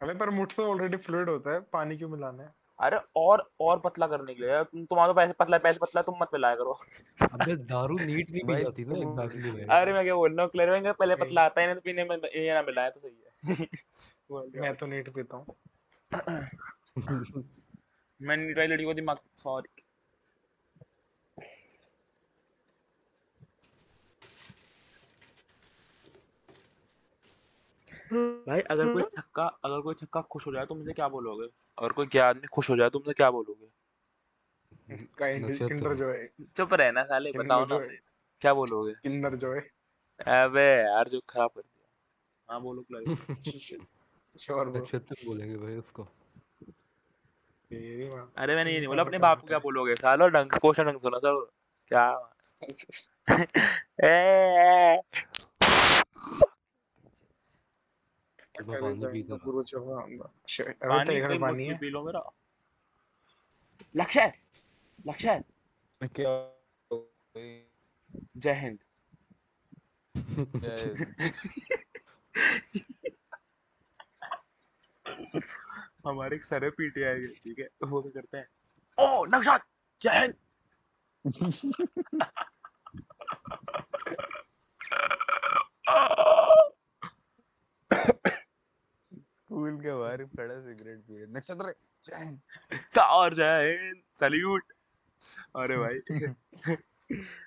अबे 0.00 0.14
पर 0.14 0.30
मुठ 0.30 0.54
तो 0.56 0.70
ऑलरेडी 0.70 0.96
फ्लूइड 0.96 1.28
होता 1.28 1.52
है 1.52 1.60
पानी 1.72 1.96
क्यों 1.96 2.08
मिलाना 2.08 2.42
है? 2.42 2.54
अरे 2.80 2.98
और 3.16 3.50
और 3.60 3.80
पतला 3.80 4.06
करने 4.06 4.34
के 4.34 4.42
लिए 4.42 4.64
तुम 4.64 4.84
तुम्हारा 4.84 5.12
पैसे 5.12 5.32
पतला 5.32 5.58
पैसे 5.58 5.78
पतला 5.82 6.02
तुम 6.02 6.14
मत 6.20 6.28
पिलाया 6.32 6.54
करो। 6.54 6.80
अबे 7.32 7.56
दारू 7.56 7.98
नीट 7.98 8.30
नहीं 8.30 8.44
पी 8.44 8.62
जाती 8.62 8.84
ना 8.84 8.96
एग्जैक्टली 8.96 9.50
भाई। 9.50 9.80
अरे 9.80 9.92
मैं 9.92 10.04
क्या 10.04 10.14
बोल 10.14 10.32
रहा 10.32 10.42
हूँ 10.42 10.50
क्लैरिक 10.50 10.82
भाई 10.82 10.92
पहले 10.92 11.16
पतला 11.16 11.44
आता 11.44 11.60
है 11.60 11.66
ना 11.66 11.74
तो 11.74 11.80
पीने 11.80 12.04
में 12.04 12.16
ये 12.16 12.54
ना 12.54 12.62
मिलाया 12.62 12.90
तो 12.90 13.00
सही 13.00 13.16
है। 13.16 13.32
मैं 14.62 14.76
तो 14.76 14.86
नीट 14.86 15.14
पीता 15.14 15.36
हूँ। 15.36 15.46
हूँ। 16.12 17.42
मैं 18.22 18.36
नीट 18.36 18.58
वाली 18.58 18.72
लड़की 18.72 18.84
को 18.84 18.94
दिमाग 18.94 19.16
सॉरी 19.36 19.82
भाई 28.48 28.60
अगर 28.60 28.92
कोई 28.92 29.02
छक्का 29.02 29.46
अगर 29.64 29.80
कोई 29.80 29.94
छक्का 29.94 30.20
खुश 30.20 30.46
हो 30.46 30.52
जाए 30.52 30.66
तो 30.66 30.74
मुझे 30.74 30.92
क्या 30.92 31.08
बोलोगे? 31.08 31.65
अगर 31.78 31.92
कोई 31.92 32.06
क्या 32.06 32.28
आदमी 32.28 32.46
खुश 32.46 32.70
हो 32.70 32.76
जाए 32.76 32.90
तो 32.90 32.98
क्या 32.98 33.30
बोलोगे? 33.30 33.66
काइंड 35.18 35.44
नक्षत्र। 35.44 35.68
किंडर 35.68 35.94
जॉय 35.94 36.28
चुप 36.56 36.74
रहना 36.74 37.02
साले 37.04 37.32
बताओ 37.32 37.66
ना। 37.66 37.78
क्या 38.40 38.54
बोलोगे? 38.54 38.92
किंडर 38.92 39.34
जॉय 39.34 39.58
अबे 40.20 40.66
यार 40.82 41.08
जो 41.08 41.20
खराब 41.28 41.50
कर 41.50 41.60
दिया। 41.60 42.52
हाँ 42.52 42.60
बोलो 42.60 42.82
श्योर 44.38 44.66
नक्षत्र 44.76 45.16
बोलेंगे 45.26 45.56
भाई 45.56 45.76
उसको। 45.76 46.02
अरे 48.36 48.56
मैंने 48.56 48.72
ये 48.72 48.78
नहीं 48.78 48.88
बोला 48.88 49.02
अपने 49.02 49.18
बाप 49.18 49.40
को 49.40 49.46
क्या 49.46 49.58
बोलोगे? 49.58 49.94
सालो 49.94 50.28
ढंग 50.28 50.50
क्वेश्चन 50.50 50.84
ढंग 50.84 51.00
सुना 51.00 51.18
सर 51.18 51.46
क्या? 51.88 52.32
ए। 54.04 55.00
मैं 58.62 58.80
पानी 58.80 59.06
पी 59.12 59.22
कर 59.22 59.38
गुरु 59.44 59.62
चौहान 59.64 60.18
शिट 60.48 60.76
तेरे 60.80 61.20
घर 61.20 61.38
पानी 61.38 61.66
है 61.66 61.78
पी 61.78 61.90
लो 61.90 62.04
मेरा 62.04 62.22
लक्ष्य 63.94 64.32
लक्ष्य 64.98 65.42
क्या 66.00 66.32
जय 68.36 68.52
हिंद 68.54 68.78
हमारे 76.06 76.36
एक 76.36 76.44
सर 76.44 76.64
है 76.64 76.70
पीटीआई 76.70 77.20
के 77.20 77.26
ठीक 77.34 77.58
है 77.58 77.68
वो 77.84 78.02
क्या 78.02 78.20
करते 78.20 78.38
हैं 78.38 78.48
ओ 78.98 79.24
नक्शा 79.26 79.58
जय 80.02 80.18
हिंद 80.20 80.34
स्कूल 89.56 89.76
के 89.76 89.98
बाहर 89.98 90.24
खड़ा 90.24 90.60
सिगरेट 90.60 90.98
पी 90.98 91.18
रहा 91.18 91.38
नक्षत्र 91.38 91.74
हिंद। 92.16 92.40
और 92.98 93.34
जय 93.34 93.72
हिंद 93.72 94.02
अरे 95.56 95.76
भाई। 95.78 95.98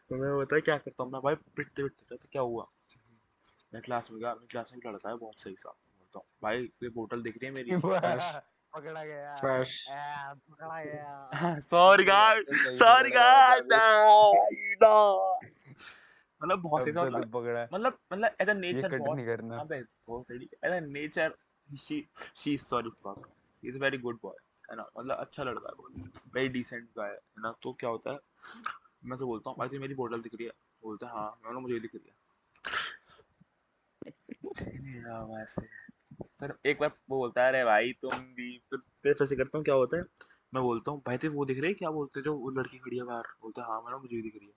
तो 0.10 0.16
मैं 0.16 0.38
बता 0.38 0.60
क्या 0.60 0.78
करता 0.78 1.04
हूँ 1.04 1.12
मैं 1.12 1.22
भाई 1.22 1.36
पिटते 1.36 1.84
पिटते 1.84 2.16
तो 2.16 2.28
क्या 2.32 2.42
हुआ? 2.42 2.66
मैं 3.74 3.82
क्लास 3.82 4.12
में 4.12 4.22
गया 4.22 4.34
मेरी 4.34 4.48
क्लास 4.48 4.72
में 4.74 4.92
लड़का 4.92 5.10
है 5.10 5.18
बहुत 5.18 5.40
सही 5.40 5.54
सा 5.54 5.70
बोलता 5.70 6.20
हूँ 6.20 6.26
भाई 6.44 6.70
ये 6.84 6.90
बोतल 6.90 7.22
दिख 7.22 7.38
रही 7.38 7.46
है 7.46 7.54
मेरी 7.54 7.78
पकड़ा 7.78 9.04
गया। 9.04 9.36
पकड़ा 10.44 10.76
गया। 10.76 11.60
सॉरी 11.60 12.04
गाइस 12.04 12.80
सॉरी 12.80 13.10
गाइस 13.10 13.64
मतलब 16.44 16.62
बहुत 16.62 16.84
सही 16.84 16.94
सा 16.94 17.04
मतलब 17.04 17.32
पकड़ा। 17.32 17.68
मतलब 17.74 17.98
मतलब 18.14 18.36
एज 18.42 18.50
अ 18.50 18.54
नेचर 18.54 18.98
बहुत 18.98 19.18
नहीं 19.18 19.26
करना। 19.26 19.60
अबे 19.60 19.84
बहुत 20.08 20.24
सही। 20.24 20.50
As 20.66 20.72
a 20.72 20.80
nature 20.80 21.34
she 21.78 22.06
is 22.48 22.62
sorry 22.62 22.90
fuck 23.06 23.28
he 23.64 23.70
is 23.70 23.78
very 23.78 23.98
good 23.98 24.20
boy 24.24 24.36
है 24.70 24.76
ना? 24.76 24.86
मतलब 24.98 25.18
अच्छा 25.18 25.44
लड़का 25.44 25.70
है 25.70 26.04
वेरी 26.34 26.50
डिसेंट 26.50 26.90
गाय 26.98 27.10
है 27.10 27.42
ना? 27.42 27.52
तो 27.64 27.74
क्या 27.74 27.90
होता 27.90 28.12
है? 28.12 28.20
मैं 29.06 29.18
तो 29.20 29.26
बोलता 29.28 29.50
हूँ, 29.50 29.58
भाई 29.60 29.68
तुझे 29.68 29.80
मेरी 29.80 29.96
बोतल 29.96 30.22
दिख 30.22 30.34
रही 30.36 30.46
है। 30.46 30.52
बोलता 30.84 31.08
है 31.08 31.14
हाँ 31.14 31.30
मैं 31.46 31.62
मुझे 31.62 31.80
दिख 31.80 31.96
रही 31.96 32.08
है। 32.08 32.14
फिर 36.40 36.54
एक 36.66 36.80
बार 36.80 36.90
वो 37.10 37.18
बोलता 37.18 37.42
है, 37.44 37.48
अरे 37.50 37.64
भाई, 37.66 37.94
तुम 38.02 38.20
भी 38.36 38.58
फिर 38.70 38.80
फिर 39.04 39.16
ऐसे 39.24 39.36
करता 39.36 39.58
हूँ, 39.58 39.64
क्या 39.66 39.76
होता 39.76 39.98
है? 39.98 40.04
मैं 40.54 40.64
बोलता 40.64 40.92
हूँ, 40.92 41.02
भाई, 41.06 41.18
तेरे 41.18 41.34
वो 41.34 41.46
दिख 41.46 41.60
रही 41.60 41.68
है 41.68 41.74
क्या? 41.74 41.90
बोलते 41.92 42.20
हैं, 42.20 42.24
जो 42.26 42.36
वो 42.38 42.50
लड़की 42.50 42.78
खड़ी 42.78 42.98
है 42.98 43.04
बाहर। 43.04 43.28
बोलता 43.42 43.62
है 43.62 43.68
हाँ 43.68 43.82
मैंने 43.82 43.98
मुझे 43.98 44.22
दिख 44.22 44.36
रही 44.36 44.48
है। 44.48 44.54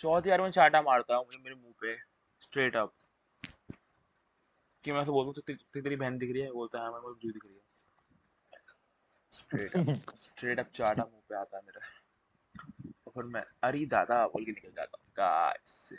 चौथी 0.00 0.30
बार 0.30 0.40
में 0.42 0.50
चाटा 0.50 0.82
मारता 0.82 1.16
हूँ, 1.16 1.24
मुझे 1.24 1.38
मेरे 1.38 1.54
मुँह 1.54 1.74
पे 1.80 1.96
स्ट्रेट 2.42 2.76
अप 2.76 2.92
कि 4.84 4.92
मैं 4.92 5.00
ऐसे 5.02 5.10
बोलता 5.10 5.26
हूँ 5.26 5.34
"ते- 5.34 5.56
ते- 5.58 5.82
तेरी 5.84 5.96
बहन 5.96 6.18
दिख 6.18 6.32
रही 6.32 6.42
है? 6.42 6.52
बोलता 6.52 6.78
है 6.78 6.84
हाँ 6.84 6.92
मैं 6.92 7.00
मुझे 7.00 7.32
दिख 7.32 7.44
रही 7.46 7.54
है। 7.54 7.60
स्ट्रेट 9.32 9.76
अप 9.76 10.16
स्ट्रेट 10.16 10.60
अप 10.60 10.70
चाटा 10.74 11.02
मुँह 11.02 11.22
पे 11.28 11.36
आता 11.36 11.56
है 11.56 11.62
मेरे। 11.66 11.80
तो 13.04 13.10
फिर 13.10 13.24
मैं 13.24 13.44
अरे 13.62 13.86
दादा 13.86 14.26
बोल 14.26 14.44
के 14.44 14.50
निकल 14.50 14.70
जाता 14.70 14.98
हूँ। 14.98 15.12
गाइस 15.16 15.92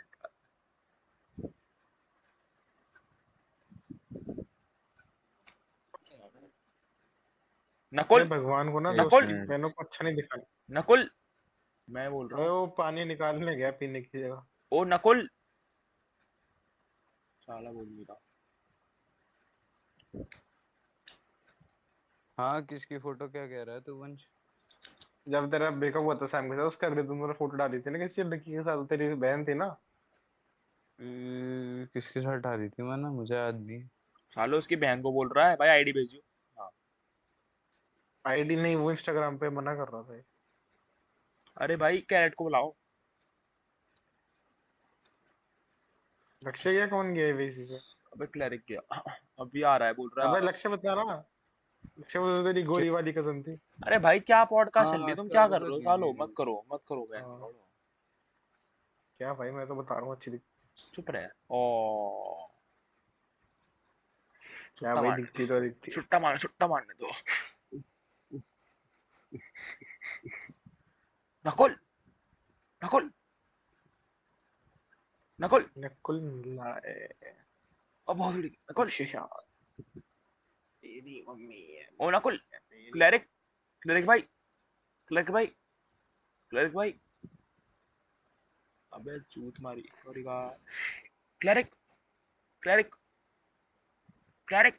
नकुल 7.92 8.24
भगवान 8.24 8.72
को 8.72 8.80
ना 8.80 8.92
तो 8.92 9.02
नकुल। 9.02 9.46
बहनों 9.46 9.70
को 9.70 9.82
अच्छा 9.82 10.04
नहीं 10.04 10.14
दिखा 10.14 10.40
नकुल 10.70 11.10
मैं 11.90 12.10
बोल 12.10 12.28
रहा 12.28 12.40
हूँ। 12.40 12.50
वो 12.50 12.66
पानी 12.66 13.04
निकालने 13.04 13.56
गया 13.56 13.70
पीने 13.70 14.02
की 14.02 14.20
जगह। 14.20 14.46
ओ 14.72 14.84
नकुल। 14.84 15.28
साला 17.40 17.72
बोल 17.72 18.06
रहा। 18.10 18.20
हाँ 22.38 22.62
किसकी 22.66 22.98
फ़ोटो 22.98 23.28
क्या 23.28 23.46
कह 23.46 23.62
रहा 23.62 23.74
है 23.74 23.80
तू 23.80 23.94
वंश? 23.96 24.26
जब 25.28 25.50
तेरा 25.50 25.70
ब्रेकअप 25.70 26.02
हुआ 26.02 26.14
था 26.14 26.26
सैम 26.26 26.48
के 26.50 26.56
साथ 26.56 26.66
उसके 26.66 26.86
अगले 26.86 27.02
दिन 27.02 27.18
तूने 27.20 27.32
फ़ोटो 27.34 27.56
डाली 27.56 27.80
थी 27.80 27.90
ना 27.90 27.98
किसी 27.98 28.22
लड़की 28.22 28.52
के 28.52 28.62
साथ 28.62 28.84
तेरी 28.86 29.14
बहन 29.14 29.44
थी 29.44 29.54
ना? 29.54 29.68
किसके 31.00 32.20
साथ 32.20 32.38
डाली 32.40 32.68
थी 32.68 32.82
मैंने? 32.82 33.08
मुझे 33.08 33.34
याद 33.34 33.60
नहीं। 33.60 33.82
सालो 34.34 34.58
उसकी 34.58 34.76
बहन 34.76 35.02
को 35.02 35.12
बोल 35.12 35.32
रहा 35.36 35.48
है 35.48 35.56
भाई 35.56 35.68
आईडी 35.68 35.92
भेजो। 35.92 36.20
आईडी 38.24 38.56
नहीं 38.56 38.76
वो 38.76 38.90
इंस्टाग्राम 38.90 39.38
पे 39.38 39.50
मना 39.50 39.74
कर 39.74 39.88
रहा 39.88 40.02
था। 40.02 40.22
अरे 41.56 41.76
भाई 41.76 42.00
कैरेट 42.10 42.34
को 42.34 42.44
बुलाओ। 42.44 42.74
लक्ष्य 46.42 46.72
क्या 46.72 46.86
कौन 46.86 47.12
गया 47.14 47.26
है 47.26 47.46
इसी 47.48 47.66
से? 47.66 47.95
अबे 48.16 48.26
क्लरिक 48.26 48.62
गया 48.68 48.80
अभी 49.40 49.62
आ 49.62 49.76
रहा 49.76 49.88
है 49.88 49.94
बोल 49.94 50.10
रहा 50.18 50.28
अबे 50.28 50.38
है। 50.38 50.44
लक्ष्य 50.44 50.68
बता 50.68 50.94
ना 50.94 51.22
लक्ष्य 52.00 52.18
वो 52.18 52.42
तेरी 52.42 52.62
गोरी 52.62 52.88
वाली 52.90 53.12
कसम 53.12 53.42
थी। 53.42 53.52
अरे 53.86 53.98
भाई 53.98 54.20
क्या 54.20 54.42
पॉडकास्ट 54.44 54.90
चल 54.90 54.96
रही 54.96 55.02
है 55.02 55.08
हाँ, 55.08 55.16
तुम? 55.16 55.28
क्या 55.28 55.46
कर 55.48 55.60
रहे 55.62 55.70
हो? 55.70 55.80
सालो 55.80 56.12
मत 56.20 56.32
करो 56.36 56.54
मत 56.72 56.80
करो 56.88 57.04
बहन 57.10 57.22
हाँ। 57.22 57.50
क्या 59.20 59.32
भाई 59.34 59.50
मैं 59.50 59.66
तो 59.66 59.74
बता 59.74 59.94
रहा 59.94 60.04
हूँ 60.04 60.14
अच्छी 60.14 60.30
दिख 60.30 60.40
चुप 60.94 61.10
रहे। 61.10 61.26
ओ। 61.50 62.48
क्या 64.78 64.94
भाई 64.94 65.10
दिखती 65.16 65.46
तो 65.46 65.60
दिखती। 65.60 65.90
छुट्टा 65.90 66.18
मारने 66.18 66.38
छुट्टा 66.38 66.66
मारने 66.68 66.94
दो। 66.94 67.12
नकुल! 71.44 71.76
नकुल! 72.82 73.10
नकुल! 75.40 75.66
नकुल 75.78 76.20
लाए। 76.46 77.08
अब 78.08 78.16
बहुत 78.16 78.34
बड़ी 78.34 78.48
नकुल 78.70 78.90
यार 78.90 79.26
तेरी 80.82 81.24
मम्मी 81.28 81.60
है 81.70 81.88
ओ 82.00 82.10
नकुल 82.10 82.40
क्लरिक 82.92 83.26
क्लरिक 83.82 84.06
भाई 84.06 84.20
क्लरिक 85.10 85.30
भाई 85.30 85.46
क्लरिक 86.52 86.72
भाई 86.74 86.94
अबे 88.92 89.18
चूत 89.32 89.60
मारी 89.60 89.88
सॉरी 90.04 90.22
का 90.22 90.38
क्लरिक 91.40 91.74
क्लरिक 92.62 92.94
क्लरिक 94.48 94.78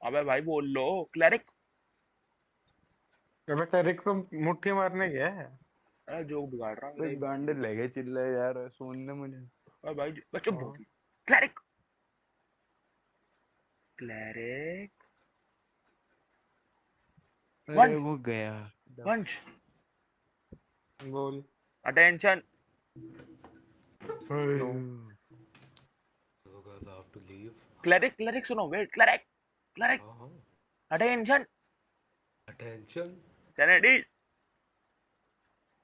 अबे 0.00 0.22
भाई 0.24 0.40
बोल 0.42 0.68
लो 0.72 0.86
क्लरिक 1.12 1.50
अबे 3.48 3.64
क्लरिक 3.66 4.00
तो 4.00 4.14
मुट्ठी 4.44 4.72
मारने 4.72 5.08
गया 5.08 5.28
है 5.30 5.46
अरे 6.08 6.24
जोक 6.24 6.50
बिगाड़ 6.50 6.78
रहा 6.78 6.90
हूँ 6.90 7.14
गांडे 7.20 7.54
लगे 7.54 7.88
चिल्लाए 7.88 8.30
यार 8.32 8.68
सुन 8.68 9.06
ले 9.06 9.12
मुझे 9.14 9.46
अरे 9.84 9.94
भाई 9.94 10.12
बच्चों 10.34 10.52
हाँ। 10.54 10.62
बोल 10.62 10.84
क्लरिक 11.28 11.58
क्लरिक 13.98 14.90
अरे 17.68 17.96
वो 17.96 18.16
गया। 18.26 18.52
वंश 19.06 19.38
बोल। 21.00 21.42
अटेंशन. 21.84 22.42
क्लरिक 27.84 28.16
क्लरिक 28.16 28.46
सुनो 28.46 28.66
wait 28.68 28.92
cleric 28.92 29.24
cleric 29.76 30.00
attention 30.90 31.46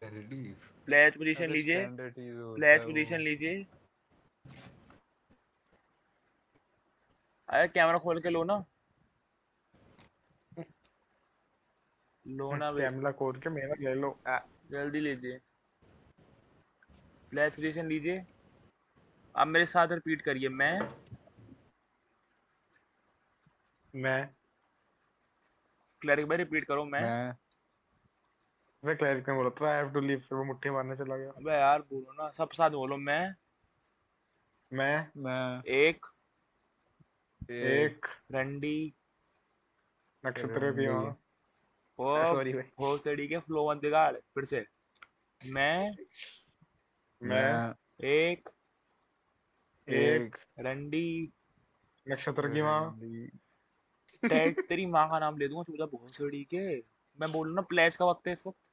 can 0.02 0.14
you 0.14 0.22
leave? 0.30 0.64
Place 0.86 1.14
position 1.16 1.50
लीजिए। 1.50 1.84
वो। 1.86 2.54
पोजीशन 2.84 3.20
लीजिए। 3.20 3.54
अरे 7.48 7.66
कैमरा 7.68 7.98
खोल 7.98 8.20
के 8.20 8.30
लो 8.30 8.42
ना। 8.44 8.54
लो 12.26 12.54
ना 12.56 12.70
कैमरा 12.72 13.10
खोल 13.12 13.38
के 13.40 13.50
मेरा 13.50 13.74
ले 13.80 13.94
लो। 13.94 14.18
जल्दी 14.70 15.00
लीजिए। 15.00 15.38
प्लेस 17.30 17.52
पोजीशन 17.52 17.86
लीजिए। 17.86 18.24
अब 19.34 19.46
मेरे 19.46 19.66
साथ 19.66 19.92
रिपीट 19.92 20.22
करिए 20.22 20.48
मैं। 20.48 20.78
मैं। 23.94 24.26
क्लरिक 26.02 26.26
भाई 26.26 26.38
रिपीट 26.38 26.64
करो 26.64 26.84
मैं। 26.84 27.00
मैं। 27.02 27.34
मैं 28.82 28.96
क्लरिक 28.96 29.28
ने 29.28 29.34
बोला 29.34 29.50
था 29.60 29.70
आई 29.70 29.76
हैव 29.76 29.92
टू 29.92 30.00
लीव 30.00 30.18
फिर 30.18 30.38
वो 30.38 30.44
मुट्ठी 30.44 30.70
मारने 30.70 30.96
चला 30.96 31.16
गया। 31.16 31.30
अबे 31.30 31.52
यार 31.52 31.82
बोलो 31.82 32.12
ना 32.12 32.28
सब 32.30 32.50
साथ 32.52 32.70
बोलो 32.70 32.96
मैं। 32.96 33.34
मैं। 34.72 35.08
मैं। 35.16 35.62
एक 35.74 36.06
एक 37.50 38.06
रंडी 38.32 38.94
नक्षत्र 40.24 40.58
रंडी। 40.58 40.86
माँ 40.86 41.16
वो 41.98 42.34
सॉरी 42.34 42.52
भाई। 42.52 42.62
भोसड़ी 42.78 43.26
के 43.28 43.38
फ्लो 43.38 43.70
मत 43.70 43.76
बिगाड़ 43.76 44.14
फिर 44.14 44.44
से। 44.44 44.64
मैं 45.40 45.90
मैं 47.22 47.74
एक 48.04 48.48
एक 49.88 50.36
रंडी। 50.60 51.32
नक्षत्र 52.08 52.48
की 52.48 52.62
माँ। 52.62 53.00
टेड 54.22 54.66
तेरी 54.68 54.86
माँ 54.86 55.08
का 55.10 55.18
नाम 55.18 55.38
ले 55.38 55.48
दूँगा 55.48 55.86
तू 55.86 55.98
भोसड़ी 55.98 56.44
के। 56.44 56.76
मैं 57.18 57.30
बोलूँ 57.32 57.54
ना 57.54 57.62
प्लेस 57.62 57.96
का 57.96 58.04
वक्त 58.04 58.26
है 58.26 58.32
इस 58.32 58.46
वक्त। 58.46 58.70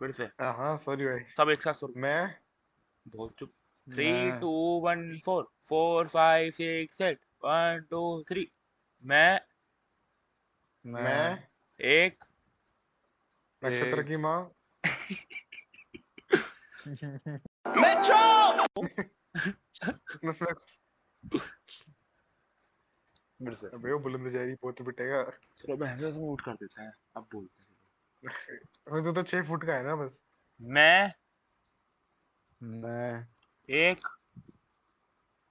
फिर 0.00 0.12
से। 0.12 0.24
हाँ 0.24 0.52
हाँ 0.54 0.76
सॉरी 0.78 1.06
भाई। 1.06 1.24
सब 1.36 1.50
एक 1.50 1.62
साथ 1.62 1.74
सुन 1.74 1.92
मैं 1.96 2.34
बहुत 3.08 3.34
चुप। 3.38 3.52
Three 3.86 4.30
two 4.40 4.50
one 4.84 5.18
four 5.24 5.48
four 5.68 6.08
five 6.08 6.50
six 6.50 6.98
set 6.98 7.20
one 7.42 7.86
two 7.90 8.00
three 8.28 8.50
मैं 9.04 9.40
मैं 10.84 11.48
एक 11.80 12.24
नक्षत्र 13.62 14.02
की 14.02 14.16
माँ। 14.16 14.54
मैं 16.86 16.94
फिर 20.32 20.54
से। 23.54 23.66
अबे 23.66 23.92
वो 23.92 23.98
बुलंद 23.98 24.56
पोत 24.62 24.82
पिटेगा 24.82 25.22
चलो 25.58 25.76
बहन 25.76 25.98
से 25.98 26.10
मूड 26.20 26.40
कर 26.40 26.54
देते 26.54 26.82
हैं 26.82 26.92
अब 27.16 27.28
बोलते 27.32 27.62
हैं। 27.62 27.68
अबे 28.88 29.02
तो 29.02 29.12
तो 29.12 29.22
छह 29.22 29.42
फुट 29.48 29.64
का 29.66 29.74
है 29.74 29.82
ना 29.84 29.94
बस। 29.96 30.20
मैं 30.60 31.12
मैं 32.60 33.26
एक 33.68 34.06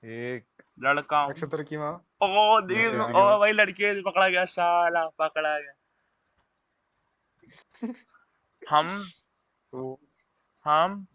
एक 0.03 0.56
लड़का 0.79 1.27
नक्षत्र 1.27 1.63
की 1.63 1.77
माँ? 1.77 2.05
ओ 2.21 2.61
मैं। 2.61 3.13
ओ 3.13 3.39
भाई 3.39 3.51
लड़के 3.51 4.01
पकड़ा 4.01 4.29
गया 4.29 4.45
साला 4.45 5.07
पकड़ा 5.07 5.59
गया। 5.59 5.73
हम? 8.69 8.87
हम? 10.65 11.07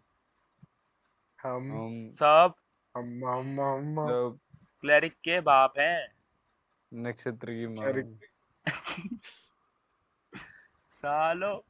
हम? 1.43 2.11
सब? 2.13 2.53
हम 2.97 3.25
हम 3.25 3.61
हम 3.61 3.95
क्लरिक 4.81 5.13
के 5.13 5.39
बाप 5.39 5.73
हैं। 5.79 6.15
नक्षत्र 6.93 7.47
की 7.51 7.67
माँ। 7.67 8.17
सालो। 10.91 11.65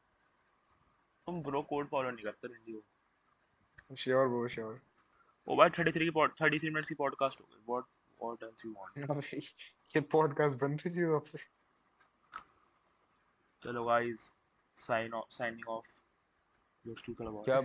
तुम 1.26 1.44
ब्रो 1.44 1.62
कोड 1.62 1.88
फॉलो 1.90 2.12
नहीं 2.12 2.24
करते 2.24 2.48
रंडी 2.48 2.72
हो 2.72 2.82
श्योर 3.96 4.28
ब्रो 4.28 4.48
श्योर। 4.48 4.82
ओ 5.48 5.56
भाई 5.56 5.70
33 5.70 6.04
की 6.04 6.10
पॉड 6.10 6.34
33 6.42 6.64
मिनट्स 6.64 6.90
की 6.90 6.96
पॉडकास्ट 6.96 7.42
हो 7.42 7.46
गई। 7.52 7.64
What 7.70 7.84
what 8.24 8.44
else 8.44 8.66
you 8.66 8.72
want 8.72 9.34
ये 9.96 10.02
पॉडकास्ट 10.02 10.58
बन 10.58 10.76
रही 10.76 10.96
थी 10.96 11.16
आपसे 11.16 11.38
चलो 13.64 13.86
guys 13.86 14.32
sign 14.78 15.14
off 15.14 15.30
signing 15.30 15.70
off 15.70 15.88
your 16.86 17.02
to 17.08 17.14
क्या 17.44 17.62